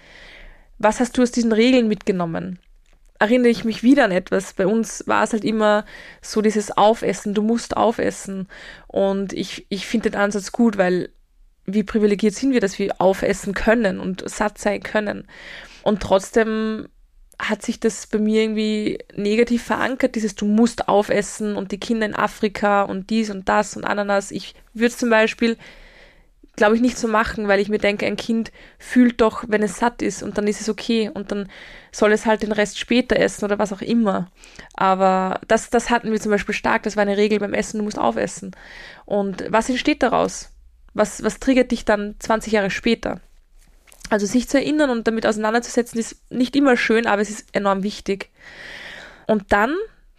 Was 0.78 1.00
hast 1.00 1.16
du 1.16 1.22
aus 1.22 1.30
diesen 1.30 1.52
Regeln 1.52 1.88
mitgenommen? 1.88 2.58
Erinnere 3.18 3.48
ich 3.48 3.64
mich 3.64 3.82
wieder 3.82 4.04
an 4.04 4.12
etwas. 4.12 4.52
Bei 4.52 4.66
uns 4.66 5.04
war 5.06 5.24
es 5.24 5.32
halt 5.32 5.44
immer 5.44 5.86
so 6.20 6.42
dieses 6.42 6.76
Aufessen, 6.76 7.32
du 7.32 7.42
musst 7.42 7.76
aufessen. 7.76 8.46
Und 8.88 9.32
ich, 9.32 9.66
ich 9.70 9.86
finde 9.86 10.10
den 10.10 10.20
Ansatz 10.20 10.52
gut, 10.52 10.76
weil 10.76 11.10
wie 11.64 11.82
privilegiert 11.82 12.34
sind 12.34 12.52
wir, 12.52 12.60
dass 12.60 12.78
wir 12.78 12.94
aufessen 13.00 13.54
können 13.54 13.98
und 14.00 14.28
satt 14.28 14.58
sein 14.58 14.82
können. 14.82 15.26
Und 15.86 16.02
trotzdem 16.02 16.88
hat 17.38 17.62
sich 17.62 17.78
das 17.78 18.08
bei 18.08 18.18
mir 18.18 18.42
irgendwie 18.42 18.98
negativ 19.14 19.62
verankert, 19.62 20.16
dieses 20.16 20.34
du 20.34 20.44
musst 20.44 20.88
aufessen 20.88 21.54
und 21.54 21.70
die 21.70 21.78
Kinder 21.78 22.06
in 22.06 22.16
Afrika 22.16 22.82
und 22.82 23.08
dies 23.08 23.30
und 23.30 23.48
das 23.48 23.76
und 23.76 23.84
Ananas. 23.84 24.32
Ich 24.32 24.56
würde 24.74 24.88
es 24.88 24.96
zum 24.96 25.10
Beispiel, 25.10 25.56
glaube 26.56 26.74
ich, 26.74 26.82
nicht 26.82 26.98
so 26.98 27.06
machen, 27.06 27.46
weil 27.46 27.60
ich 27.60 27.68
mir 27.68 27.78
denke, 27.78 28.04
ein 28.04 28.16
Kind 28.16 28.50
fühlt 28.80 29.20
doch, 29.20 29.44
wenn 29.46 29.62
es 29.62 29.76
satt 29.76 30.02
ist 30.02 30.24
und 30.24 30.36
dann 30.36 30.48
ist 30.48 30.60
es 30.60 30.68
okay 30.68 31.08
und 31.14 31.30
dann 31.30 31.48
soll 31.92 32.10
es 32.10 32.26
halt 32.26 32.42
den 32.42 32.50
Rest 32.50 32.80
später 32.80 33.14
essen 33.14 33.44
oder 33.44 33.60
was 33.60 33.72
auch 33.72 33.82
immer. 33.82 34.28
Aber 34.74 35.38
das, 35.46 35.70
das 35.70 35.88
hatten 35.88 36.10
wir 36.10 36.20
zum 36.20 36.32
Beispiel 36.32 36.52
stark, 36.52 36.82
das 36.82 36.96
war 36.96 37.02
eine 37.02 37.16
Regel 37.16 37.38
beim 37.38 37.54
Essen, 37.54 37.78
du 37.78 37.84
musst 37.84 38.00
aufessen. 38.00 38.56
Und 39.04 39.44
was 39.50 39.68
entsteht 39.68 40.02
daraus? 40.02 40.50
Was, 40.94 41.22
was 41.22 41.38
triggert 41.38 41.70
dich 41.70 41.84
dann 41.84 42.16
20 42.18 42.54
Jahre 42.54 42.70
später? 42.70 43.20
Also 44.08 44.26
sich 44.26 44.48
zu 44.48 44.58
erinnern 44.58 44.90
und 44.90 45.06
damit 45.06 45.26
auseinanderzusetzen, 45.26 45.98
ist 45.98 46.30
nicht 46.30 46.54
immer 46.56 46.76
schön, 46.76 47.06
aber 47.06 47.22
es 47.22 47.30
ist 47.30 47.48
enorm 47.52 47.82
wichtig. 47.82 48.30
Und 49.26 49.52
dann 49.52 49.74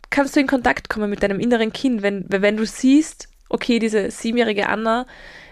kannst 0.10 0.36
du 0.36 0.40
in 0.40 0.48
Kontakt 0.48 0.90
kommen 0.90 1.10
mit 1.10 1.24
deinem 1.24 1.40
inneren 1.40 1.72
Kind, 1.72 2.02
wenn, 2.02 2.26
wenn 2.28 2.58
du 2.58 2.66
siehst, 2.66 3.30
okay, 3.50 3.80
diese 3.80 4.12
siebenjährige 4.12 4.68
Anna 4.68 5.06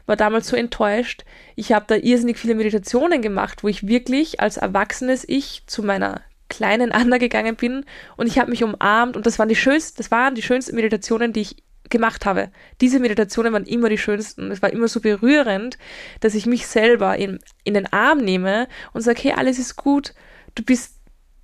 war 0.06 0.16
damals 0.16 0.48
so 0.48 0.56
enttäuscht. 0.56 1.24
Ich 1.56 1.72
habe 1.72 1.86
da 1.88 1.96
irrsinnig 1.96 2.38
viele 2.38 2.56
Meditationen 2.56 3.22
gemacht, 3.22 3.64
wo 3.64 3.68
ich 3.68 3.88
wirklich 3.88 4.40
als 4.40 4.58
erwachsenes 4.58 5.28
Ich 5.28 5.64
zu 5.66 5.84
meiner 5.84 6.22
kleinen 6.48 6.92
Anna 6.92 7.18
gegangen 7.18 7.56
bin 7.56 7.86
und 8.18 8.28
ich 8.28 8.38
habe 8.38 8.52
mich 8.52 8.64
umarmt 8.64 9.18
und 9.18 9.26
das 9.26 9.40
waren 9.40 9.50
die 9.50 9.56
schönsten, 9.56 9.98
das 9.98 10.12
waren 10.12 10.36
die 10.36 10.44
schönsten 10.44 10.76
Meditationen, 10.76 11.34
die 11.34 11.42
ich 11.42 11.64
gemacht 11.90 12.26
habe. 12.26 12.52
Diese 12.82 13.00
Meditationen 13.00 13.54
waren 13.54 13.66
immer 13.66 13.90
die 13.90 13.98
schönsten. 13.98 14.52
Es 14.52 14.62
war 14.62 14.72
immer 14.72 14.88
so 14.88 15.00
berührend, 15.00 15.78
dass 16.20 16.36
ich 16.36 16.46
mich 16.46 16.68
selber 16.68 17.18
in, 17.18 17.40
in 17.64 17.74
den 17.74 17.92
Arm 17.92 18.20
nehme 18.20 18.68
und 18.94 19.02
sage, 19.02 19.22
hey, 19.24 19.34
alles 19.34 19.60
ist 19.60 19.76
gut. 19.76 20.14
Du 20.56 20.64
bist 20.64 20.96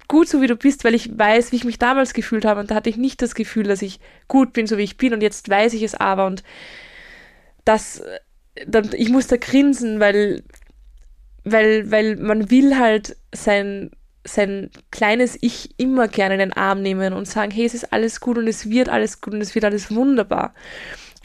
gut 0.07 0.27
so, 0.27 0.41
wie 0.41 0.47
du 0.47 0.55
bist, 0.55 0.83
weil 0.83 0.95
ich 0.95 1.17
weiß, 1.17 1.51
wie 1.51 1.55
ich 1.55 1.63
mich 1.63 1.79
damals 1.79 2.13
gefühlt 2.13 2.45
habe. 2.45 2.59
Und 2.59 2.71
da 2.71 2.75
hatte 2.75 2.89
ich 2.89 2.97
nicht 2.97 3.21
das 3.21 3.35
Gefühl, 3.35 3.63
dass 3.63 3.81
ich 3.81 3.99
gut 4.27 4.53
bin, 4.53 4.67
so 4.67 4.77
wie 4.77 4.83
ich 4.83 4.97
bin. 4.97 5.13
Und 5.13 5.21
jetzt 5.21 5.49
weiß 5.49 5.73
ich 5.73 5.83
es 5.83 5.95
aber. 5.95 6.25
Und 6.25 6.43
das, 7.65 8.03
dann, 8.67 8.89
ich 8.93 9.09
muss 9.09 9.27
da 9.27 9.37
grinsen, 9.37 9.99
weil, 9.99 10.43
weil, 11.43 11.91
weil 11.91 12.17
man 12.17 12.49
will 12.51 12.77
halt 12.77 13.15
sein, 13.33 13.91
sein 14.23 14.69
kleines 14.91 15.37
Ich 15.41 15.71
immer 15.77 16.07
gerne 16.07 16.35
in 16.35 16.39
den 16.39 16.53
Arm 16.53 16.81
nehmen 16.81 17.13
und 17.13 17.27
sagen, 17.27 17.51
hey, 17.51 17.65
es 17.65 17.73
ist 17.73 17.91
alles 17.91 18.19
gut 18.19 18.37
und 18.37 18.47
es 18.47 18.69
wird 18.69 18.89
alles 18.89 19.21
gut 19.21 19.33
und 19.33 19.41
es 19.41 19.55
wird 19.55 19.65
alles 19.65 19.93
wunderbar. 19.93 20.53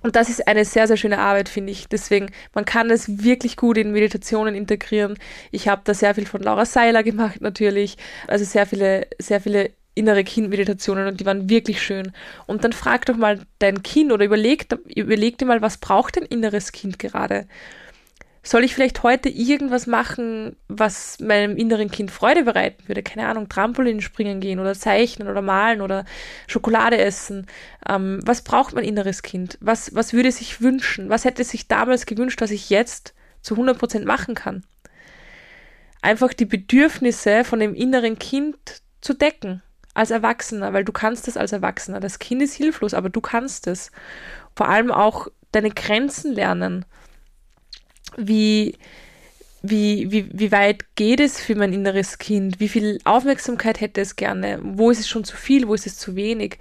Und 0.02 0.14
das 0.14 0.28
ist 0.28 0.46
eine 0.46 0.64
sehr, 0.64 0.86
sehr 0.86 0.96
schöne 0.96 1.18
Arbeit, 1.18 1.48
finde 1.48 1.72
ich. 1.72 1.88
Deswegen, 1.88 2.30
man 2.54 2.64
kann 2.64 2.88
das 2.88 3.24
wirklich 3.24 3.56
gut 3.56 3.76
in 3.78 3.92
Meditationen 3.92 4.54
integrieren. 4.54 5.18
Ich 5.50 5.68
habe 5.68 5.82
da 5.84 5.94
sehr 5.94 6.14
viel 6.14 6.26
von 6.26 6.42
Laura 6.42 6.64
Seiler 6.64 7.02
gemacht, 7.02 7.40
natürlich. 7.40 7.96
Also 8.28 8.44
sehr 8.44 8.66
viele, 8.66 9.08
sehr 9.18 9.40
viele 9.40 9.70
innere 9.96 10.22
Kindmeditationen 10.24 11.08
und 11.08 11.18
die 11.20 11.26
waren 11.26 11.48
wirklich 11.48 11.82
schön. 11.82 12.12
Und 12.46 12.62
dann 12.62 12.72
frag 12.72 13.06
doch 13.06 13.16
mal 13.16 13.40
dein 13.58 13.82
Kind 13.82 14.12
oder 14.12 14.24
überleg, 14.24 14.66
überleg 14.94 15.38
dir 15.38 15.46
mal, 15.46 15.62
was 15.62 15.78
braucht 15.78 16.16
dein 16.16 16.24
inneres 16.24 16.70
Kind 16.70 16.98
gerade? 16.98 17.46
Soll 18.48 18.62
ich 18.62 18.74
vielleicht 18.74 19.02
heute 19.02 19.28
irgendwas 19.28 19.86
machen, 19.86 20.56
was 20.68 21.18
meinem 21.18 21.56
inneren 21.56 21.90
Kind 21.90 22.12
Freude 22.12 22.44
bereiten 22.44 22.86
würde? 22.86 23.02
Keine 23.02 23.26
Ahnung, 23.26 23.48
Trampolin 23.48 24.00
springen 24.00 24.40
gehen 24.40 24.60
oder 24.60 24.74
zeichnen 24.74 25.28
oder 25.28 25.42
malen 25.42 25.80
oder 25.80 26.04
Schokolade 26.46 26.98
essen. 26.98 27.46
Ähm, 27.88 28.20
was 28.24 28.42
braucht 28.42 28.74
mein 28.74 28.84
inneres 28.84 29.22
Kind? 29.22 29.58
Was, 29.60 29.94
was 29.94 30.12
würde 30.12 30.30
sich 30.30 30.60
wünschen? 30.60 31.08
Was 31.08 31.24
hätte 31.24 31.42
sich 31.42 31.66
damals 31.66 32.06
gewünscht, 32.06 32.40
was 32.40 32.52
ich 32.52 32.70
jetzt 32.70 33.14
zu 33.42 33.54
100 33.54 33.78
Prozent 33.78 34.06
machen 34.06 34.36
kann? 34.36 34.64
Einfach 36.00 36.32
die 36.32 36.44
Bedürfnisse 36.44 37.42
von 37.42 37.58
dem 37.58 37.74
inneren 37.74 38.16
Kind 38.18 38.82
zu 39.00 39.14
decken 39.14 39.62
als 39.92 40.12
Erwachsener, 40.12 40.72
weil 40.72 40.84
du 40.84 40.92
kannst 40.92 41.26
es 41.26 41.36
als 41.36 41.50
Erwachsener. 41.50 41.98
Das 41.98 42.20
Kind 42.20 42.42
ist 42.42 42.54
hilflos, 42.54 42.94
aber 42.94 43.08
du 43.08 43.20
kannst 43.20 43.66
es. 43.66 43.90
Vor 44.54 44.68
allem 44.68 44.92
auch 44.92 45.26
deine 45.50 45.70
Grenzen 45.70 46.32
lernen 46.32 46.84
wie, 48.16 48.76
wie, 49.62 50.10
wie, 50.10 50.28
wie 50.32 50.52
weit 50.52 50.84
geht 50.94 51.20
es 51.20 51.40
für 51.40 51.54
mein 51.54 51.72
inneres 51.72 52.18
Kind? 52.18 52.60
Wie 52.60 52.68
viel 52.68 52.98
Aufmerksamkeit 53.04 53.80
hätte 53.80 54.00
es 54.00 54.16
gerne? 54.16 54.58
Wo 54.62 54.90
ist 54.90 55.00
es 55.00 55.08
schon 55.08 55.24
zu 55.24 55.36
viel? 55.36 55.68
Wo 55.68 55.74
ist 55.74 55.86
es 55.86 55.98
zu 55.98 56.16
wenig? 56.16 56.58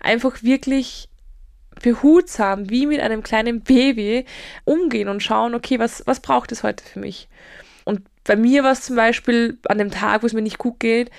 Einfach 0.00 0.42
wirklich 0.42 1.08
behutsam, 1.82 2.70
wie 2.70 2.86
mit 2.86 3.00
einem 3.00 3.22
kleinen 3.22 3.60
Baby 3.60 4.24
umgehen 4.64 5.08
und 5.08 5.22
schauen, 5.22 5.54
okay, 5.54 5.78
was, 5.78 6.02
was 6.06 6.20
braucht 6.20 6.52
es 6.52 6.62
heute 6.62 6.84
für 6.84 7.00
mich? 7.00 7.28
Und 7.84 8.02
bei 8.24 8.36
mir 8.36 8.64
war 8.64 8.72
es 8.72 8.82
zum 8.82 8.96
Beispiel 8.96 9.58
an 9.68 9.78
dem 9.78 9.90
Tag, 9.90 10.22
wo 10.22 10.26
es 10.26 10.32
mir 10.32 10.42
nicht 10.42 10.58
gut 10.58 10.80
geht, 10.80 11.10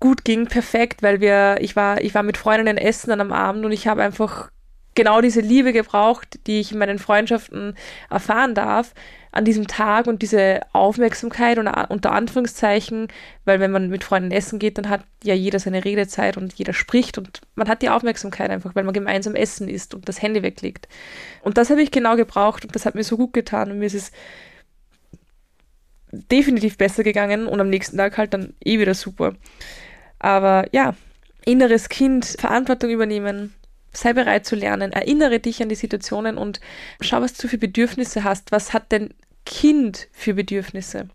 gut 0.00 0.24
ging, 0.24 0.46
perfekt, 0.46 1.02
weil 1.02 1.20
wir, 1.20 1.58
ich 1.60 1.76
war, 1.76 2.00
ich 2.00 2.14
war 2.14 2.22
mit 2.22 2.36
Freundinnen 2.36 2.76
essen 2.76 3.10
dann 3.10 3.20
am 3.20 3.32
Abend 3.32 3.64
und 3.64 3.72
ich 3.72 3.86
habe 3.88 4.02
einfach 4.02 4.50
genau 4.94 5.20
diese 5.20 5.40
Liebe 5.40 5.72
gebraucht, 5.72 6.40
die 6.46 6.60
ich 6.60 6.72
in 6.72 6.78
meinen 6.78 6.98
Freundschaften 6.98 7.74
erfahren 8.10 8.54
darf 8.54 8.94
an 9.30 9.44
diesem 9.44 9.66
Tag 9.66 10.06
und 10.06 10.22
diese 10.22 10.60
Aufmerksamkeit 10.72 11.58
und 11.58 11.68
unter 11.68 12.12
Anführungszeichen, 12.12 13.08
weil 13.44 13.60
wenn 13.60 13.70
man 13.70 13.90
mit 13.90 14.02
Freunden 14.02 14.32
essen 14.32 14.58
geht, 14.58 14.78
dann 14.78 14.88
hat 14.88 15.04
ja 15.22 15.34
jeder 15.34 15.58
seine 15.60 15.84
Redezeit 15.84 16.36
und 16.36 16.54
jeder 16.54 16.72
spricht 16.72 17.18
und 17.18 17.40
man 17.54 17.68
hat 17.68 17.82
die 17.82 17.90
Aufmerksamkeit 17.90 18.50
einfach, 18.50 18.74
weil 18.74 18.84
man 18.84 18.94
gemeinsam 18.94 19.34
essen 19.34 19.68
isst 19.68 19.94
und 19.94 20.08
das 20.08 20.22
Handy 20.22 20.42
weglegt. 20.42 20.88
Und 21.42 21.58
das 21.58 21.70
habe 21.70 21.82
ich 21.82 21.90
genau 21.90 22.16
gebraucht 22.16 22.64
und 22.64 22.74
das 22.74 22.86
hat 22.86 22.94
mir 22.94 23.04
so 23.04 23.16
gut 23.16 23.32
getan 23.32 23.70
und 23.70 23.78
mir 23.78 23.86
ist 23.86 23.94
es 23.94 24.12
definitiv 26.10 26.78
besser 26.78 27.04
gegangen 27.04 27.46
und 27.46 27.60
am 27.60 27.68
nächsten 27.68 27.98
Tag 27.98 28.16
halt 28.16 28.32
dann 28.32 28.54
eh 28.64 28.78
wieder 28.78 28.94
super. 28.94 29.34
Aber 30.18 30.66
ja, 30.72 30.94
inneres 31.44 31.88
Kind, 31.88 32.24
Verantwortung 32.24 32.90
übernehmen, 32.90 33.54
sei 33.92 34.12
bereit 34.12 34.46
zu 34.46 34.56
lernen, 34.56 34.92
erinnere 34.92 35.40
dich 35.40 35.62
an 35.62 35.68
die 35.68 35.74
Situationen 35.74 36.38
und 36.38 36.60
schau, 37.00 37.20
was 37.20 37.34
du 37.34 37.48
für 37.48 37.58
Bedürfnisse 37.58 38.24
hast. 38.24 38.52
Was 38.52 38.72
hat 38.72 38.92
dein 38.92 39.14
Kind 39.44 40.08
für 40.12 40.34
Bedürfnisse? 40.34 41.08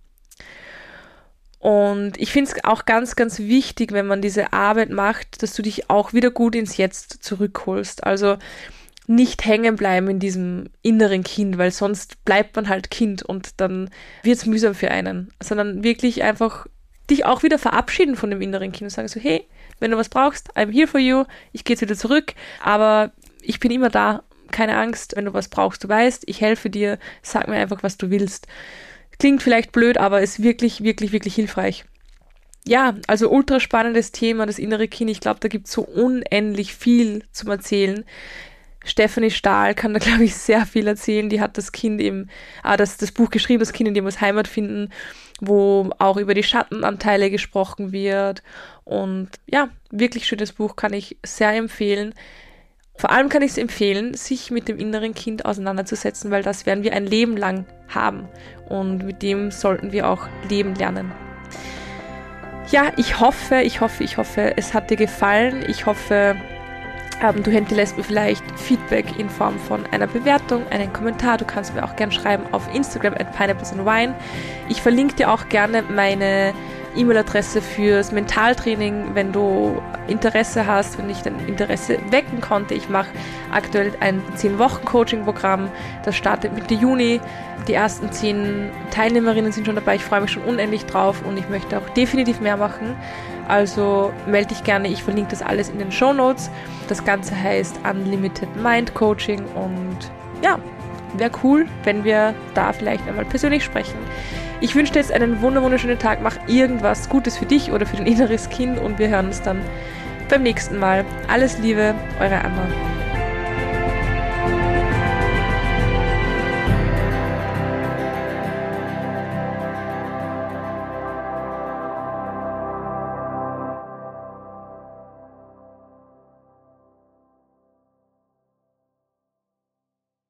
Und 1.60 2.18
ich 2.18 2.32
finde 2.32 2.52
es 2.52 2.64
auch 2.66 2.84
ganz, 2.84 3.16
ganz 3.16 3.40
wichtig, 3.40 3.94
wenn 3.94 4.06
man 4.06 4.22
diese 4.22 4.52
Arbeit 4.52 4.90
macht, 4.90 5.42
dass 5.42 5.54
du 5.54 5.62
dich 5.62 5.90
auch 5.90 6.12
wieder 6.12 6.30
gut 6.30 6.56
ins 6.56 6.76
Jetzt 6.76 7.24
zurückholst. 7.24 8.04
Also 8.04 8.38
nicht 9.08 9.46
hängen 9.46 9.78
bleiben 9.78 10.10
in 10.10 10.20
diesem 10.20 10.66
inneren 10.82 11.24
Kind, 11.24 11.58
weil 11.58 11.72
sonst 11.72 12.26
bleibt 12.26 12.58
man 12.58 12.68
halt 12.68 12.92
Kind 12.92 13.24
und 13.24 13.62
dann 13.62 13.90
wird 14.24 14.38
es 14.38 14.46
mühsam 14.46 14.76
für 14.76 14.92
einen. 14.92 15.32
Sondern 15.42 15.86
wirklich 15.86 16.24
einfach 16.24 16.68
dich 17.10 17.24
auch 17.24 17.44
wieder 17.44 17.60
verabschieden 17.60 18.18
von 18.18 18.30
dem 18.30 18.42
inneren 18.42 18.74
Kind 18.74 18.84
und 18.84 18.90
sagen 18.90 19.08
so, 19.08 19.22
hey, 19.22 19.48
wenn 19.80 19.92
du 19.92 19.98
was 19.98 20.10
brauchst, 20.10 20.56
I'm 20.56 20.72
here 20.72 20.88
for 20.88 21.00
you. 21.00 21.26
Ich 21.52 21.64
gehe 21.64 21.76
jetzt 21.76 21.82
wieder 21.82 21.96
zurück, 21.96 22.34
aber 22.62 23.12
ich 23.42 23.60
bin 23.60 23.72
immer 23.72 23.90
da. 23.90 24.24
Keine 24.52 24.78
Angst, 24.78 25.16
wenn 25.16 25.26
du 25.26 25.34
was 25.34 25.48
brauchst, 25.48 25.84
du 25.84 25.90
weißt, 25.90 26.24
ich 26.28 26.40
helfe 26.40 26.70
dir. 26.70 27.00
Sag 27.24 27.48
mir 27.48 27.56
einfach, 27.56 27.82
was 27.82 27.98
du 27.98 28.12
willst. 28.12 28.48
Klingt 29.18 29.42
vielleicht 29.42 29.72
blöd, 29.72 29.98
aber 29.98 30.22
ist 30.22 30.44
wirklich, 30.44 30.84
wirklich, 30.84 31.12
wirklich 31.12 31.34
hilfreich. 31.36 31.86
Ja, 32.66 32.96
also 33.08 33.30
ultra 33.30 33.60
spannendes 33.60 34.12
Thema, 34.12 34.46
das 34.46 34.60
innere 34.60 34.88
Kind. 34.88 35.10
Ich 35.10 35.20
glaube, 35.20 35.40
da 35.40 35.48
gibt 35.48 35.68
es 35.68 35.74
so 35.74 35.82
unendlich 35.82 36.76
viel 36.76 37.24
zum 37.32 37.50
Erzählen. 37.50 38.06
Stephanie 38.86 39.32
Stahl 39.32 39.76
kann 39.76 39.94
da, 39.94 40.00
glaube 40.04 40.24
ich, 40.24 40.36
sehr 40.36 40.66
viel 40.66 40.88
erzählen. 40.88 41.30
Die 41.30 41.42
hat 41.42 41.58
das 41.58 41.72
Kind 41.72 42.00
eben, 42.00 42.30
ah, 42.62 42.78
das, 42.78 42.98
das 42.98 43.12
Buch 43.12 43.30
geschrieben, 43.30 43.60
das 43.60 43.74
Kind 43.74 43.88
in 43.88 43.94
dem 43.94 44.04
muss 44.04 44.22
Heimat 44.22 44.48
finden 44.48 44.90
wo 45.48 45.90
auch 46.00 46.18
über 46.18 46.34
die 46.34 46.44
Schattenanteile 46.44 47.30
gesprochen 47.30 47.92
wird. 47.92 48.44
Und 48.84 49.30
ja, 49.50 49.70
wirklich 49.92 50.28
schönes 50.28 50.54
Buch, 50.54 50.76
kann 50.76 50.94
ich 50.94 51.18
sehr 51.26 51.54
empfehlen. 51.54 52.14
Vor 52.96 53.12
allem 53.12 53.30
kann 53.30 53.42
ich 53.42 53.52
es 53.52 53.58
empfehlen, 53.58 54.14
sich 54.14 54.52
mit 54.52 54.68
dem 54.68 54.78
inneren 54.78 55.14
Kind 55.14 55.46
auseinanderzusetzen, 55.46 56.32
weil 56.32 56.44
das 56.44 56.66
werden 56.66 56.84
wir 56.84 56.94
ein 56.94 57.08
Leben 57.08 57.38
lang 57.38 57.66
haben. 57.88 58.28
Und 58.70 59.04
mit 59.04 59.22
dem 59.22 59.52
sollten 59.52 59.92
wir 59.92 60.08
auch 60.08 60.28
leben 60.50 60.76
lernen. 60.76 61.12
Ja, 62.72 62.92
ich 62.98 63.20
hoffe, 63.20 63.62
ich 63.62 63.82
hoffe, 63.82 64.04
ich 64.04 64.18
hoffe, 64.18 64.54
es 64.58 64.74
hat 64.74 64.90
dir 64.90 64.98
gefallen. 64.98 65.66
Ich 65.68 65.86
hoffe, 65.86 66.36
du 67.22 67.52
hinterlässt 67.52 67.98
mir 67.98 68.04
vielleicht 68.04 68.44
Feedback 68.60 69.18
in 69.18 69.30
Form 69.30 69.58
von 69.58 69.86
einer 69.92 70.08
Bewertung, 70.08 70.68
einen 70.70 70.92
Kommentar. 70.94 71.38
Du 71.38 71.46
kannst 71.46 71.74
mir 71.74 71.84
auch 71.84 71.96
gerne 71.96 72.12
schreiben 72.12 72.44
auf 72.52 72.64
Instagram 72.74 73.14
at 73.14 73.36
pineapples 73.36 73.72
and 73.72 73.86
wine. 73.86 74.16
Ich 74.70 74.82
verlinke 74.82 75.16
dir 75.16 75.32
auch 75.32 75.50
gerne 75.50 75.84
meine 75.84 76.54
E-Mail-Adresse 76.96 77.62
fürs 77.62 78.12
Mentaltraining, 78.12 79.12
wenn 79.14 79.32
du 79.32 79.82
Interesse 80.08 80.68
hast, 80.68 80.98
wenn 80.98 81.10
ich 81.10 81.22
dein 81.22 81.40
Interesse 81.48 81.98
wecken 82.10 82.42
konnte. 82.42 82.74
Ich 82.74 82.90
mache 82.90 83.10
aktuell 83.52 83.94
ein 84.00 84.22
10-Wochen-Coaching-Programm. 84.38 85.70
Das 86.04 86.16
startet 86.16 86.54
Mitte 86.54 86.74
Juni. 86.74 87.22
Die 87.68 87.74
ersten 87.74 88.12
10 88.12 88.70
Teilnehmerinnen 88.92 89.52
sind 89.52 89.66
schon 89.66 89.76
dabei. 89.76 89.96
Ich 89.96 90.04
freue 90.04 90.22
mich 90.22 90.32
schon 90.32 90.44
unendlich 90.44 90.86
drauf 90.86 91.22
und 91.26 91.38
ich 91.38 91.50
möchte 91.50 91.78
auch 91.78 91.90
definitiv 91.90 92.42
mehr 92.42 92.58
machen. 92.58 92.96
Also 93.48 94.12
melde 94.26 94.50
dich 94.50 94.64
gerne. 94.64 94.88
Ich 94.88 95.04
verlinke 95.04 95.32
das 95.32 95.42
alles 95.42 95.70
in 95.70 95.80
den 95.80 95.92
Show 95.92 96.14
Notes. 96.14 96.50
Das 96.88 97.04
Ganze 97.04 97.36
heißt 97.36 97.80
Unlimited 97.90 98.56
Mind 98.56 98.94
Coaching 98.94 99.44
und 99.56 100.12
ja, 100.42 100.60
wäre 101.18 101.32
cool, 101.44 101.66
wenn 101.84 102.04
wir 102.04 102.34
da 102.54 102.74
vielleicht 102.74 103.08
einmal 103.08 103.26
persönlich 103.26 103.64
sprechen. 103.64 103.98
Ich 104.62 104.76
wünsche 104.76 104.94
dir 104.94 105.00
jetzt 105.00 105.12
einen 105.12 105.42
wunderschönen 105.42 106.00
Tag. 106.00 106.20
Mach 106.22 106.38
irgendwas 106.48 107.10
Gutes 107.10 107.38
für 107.38 107.46
dich 107.46 107.72
oder 107.72 107.86
für 107.86 107.98
dein 107.98 108.08
inneres 108.08 108.50
Kind 108.50 108.80
und 108.80 108.98
wir 109.00 109.10
hören 109.10 109.28
uns 109.28 109.42
dann 109.42 109.62
beim 110.30 110.44
nächsten 110.44 110.78
Mal. 110.78 111.04
Alles 111.28 111.58
Liebe, 111.60 111.94
eure 112.20 112.40
Anna. 112.40 113.03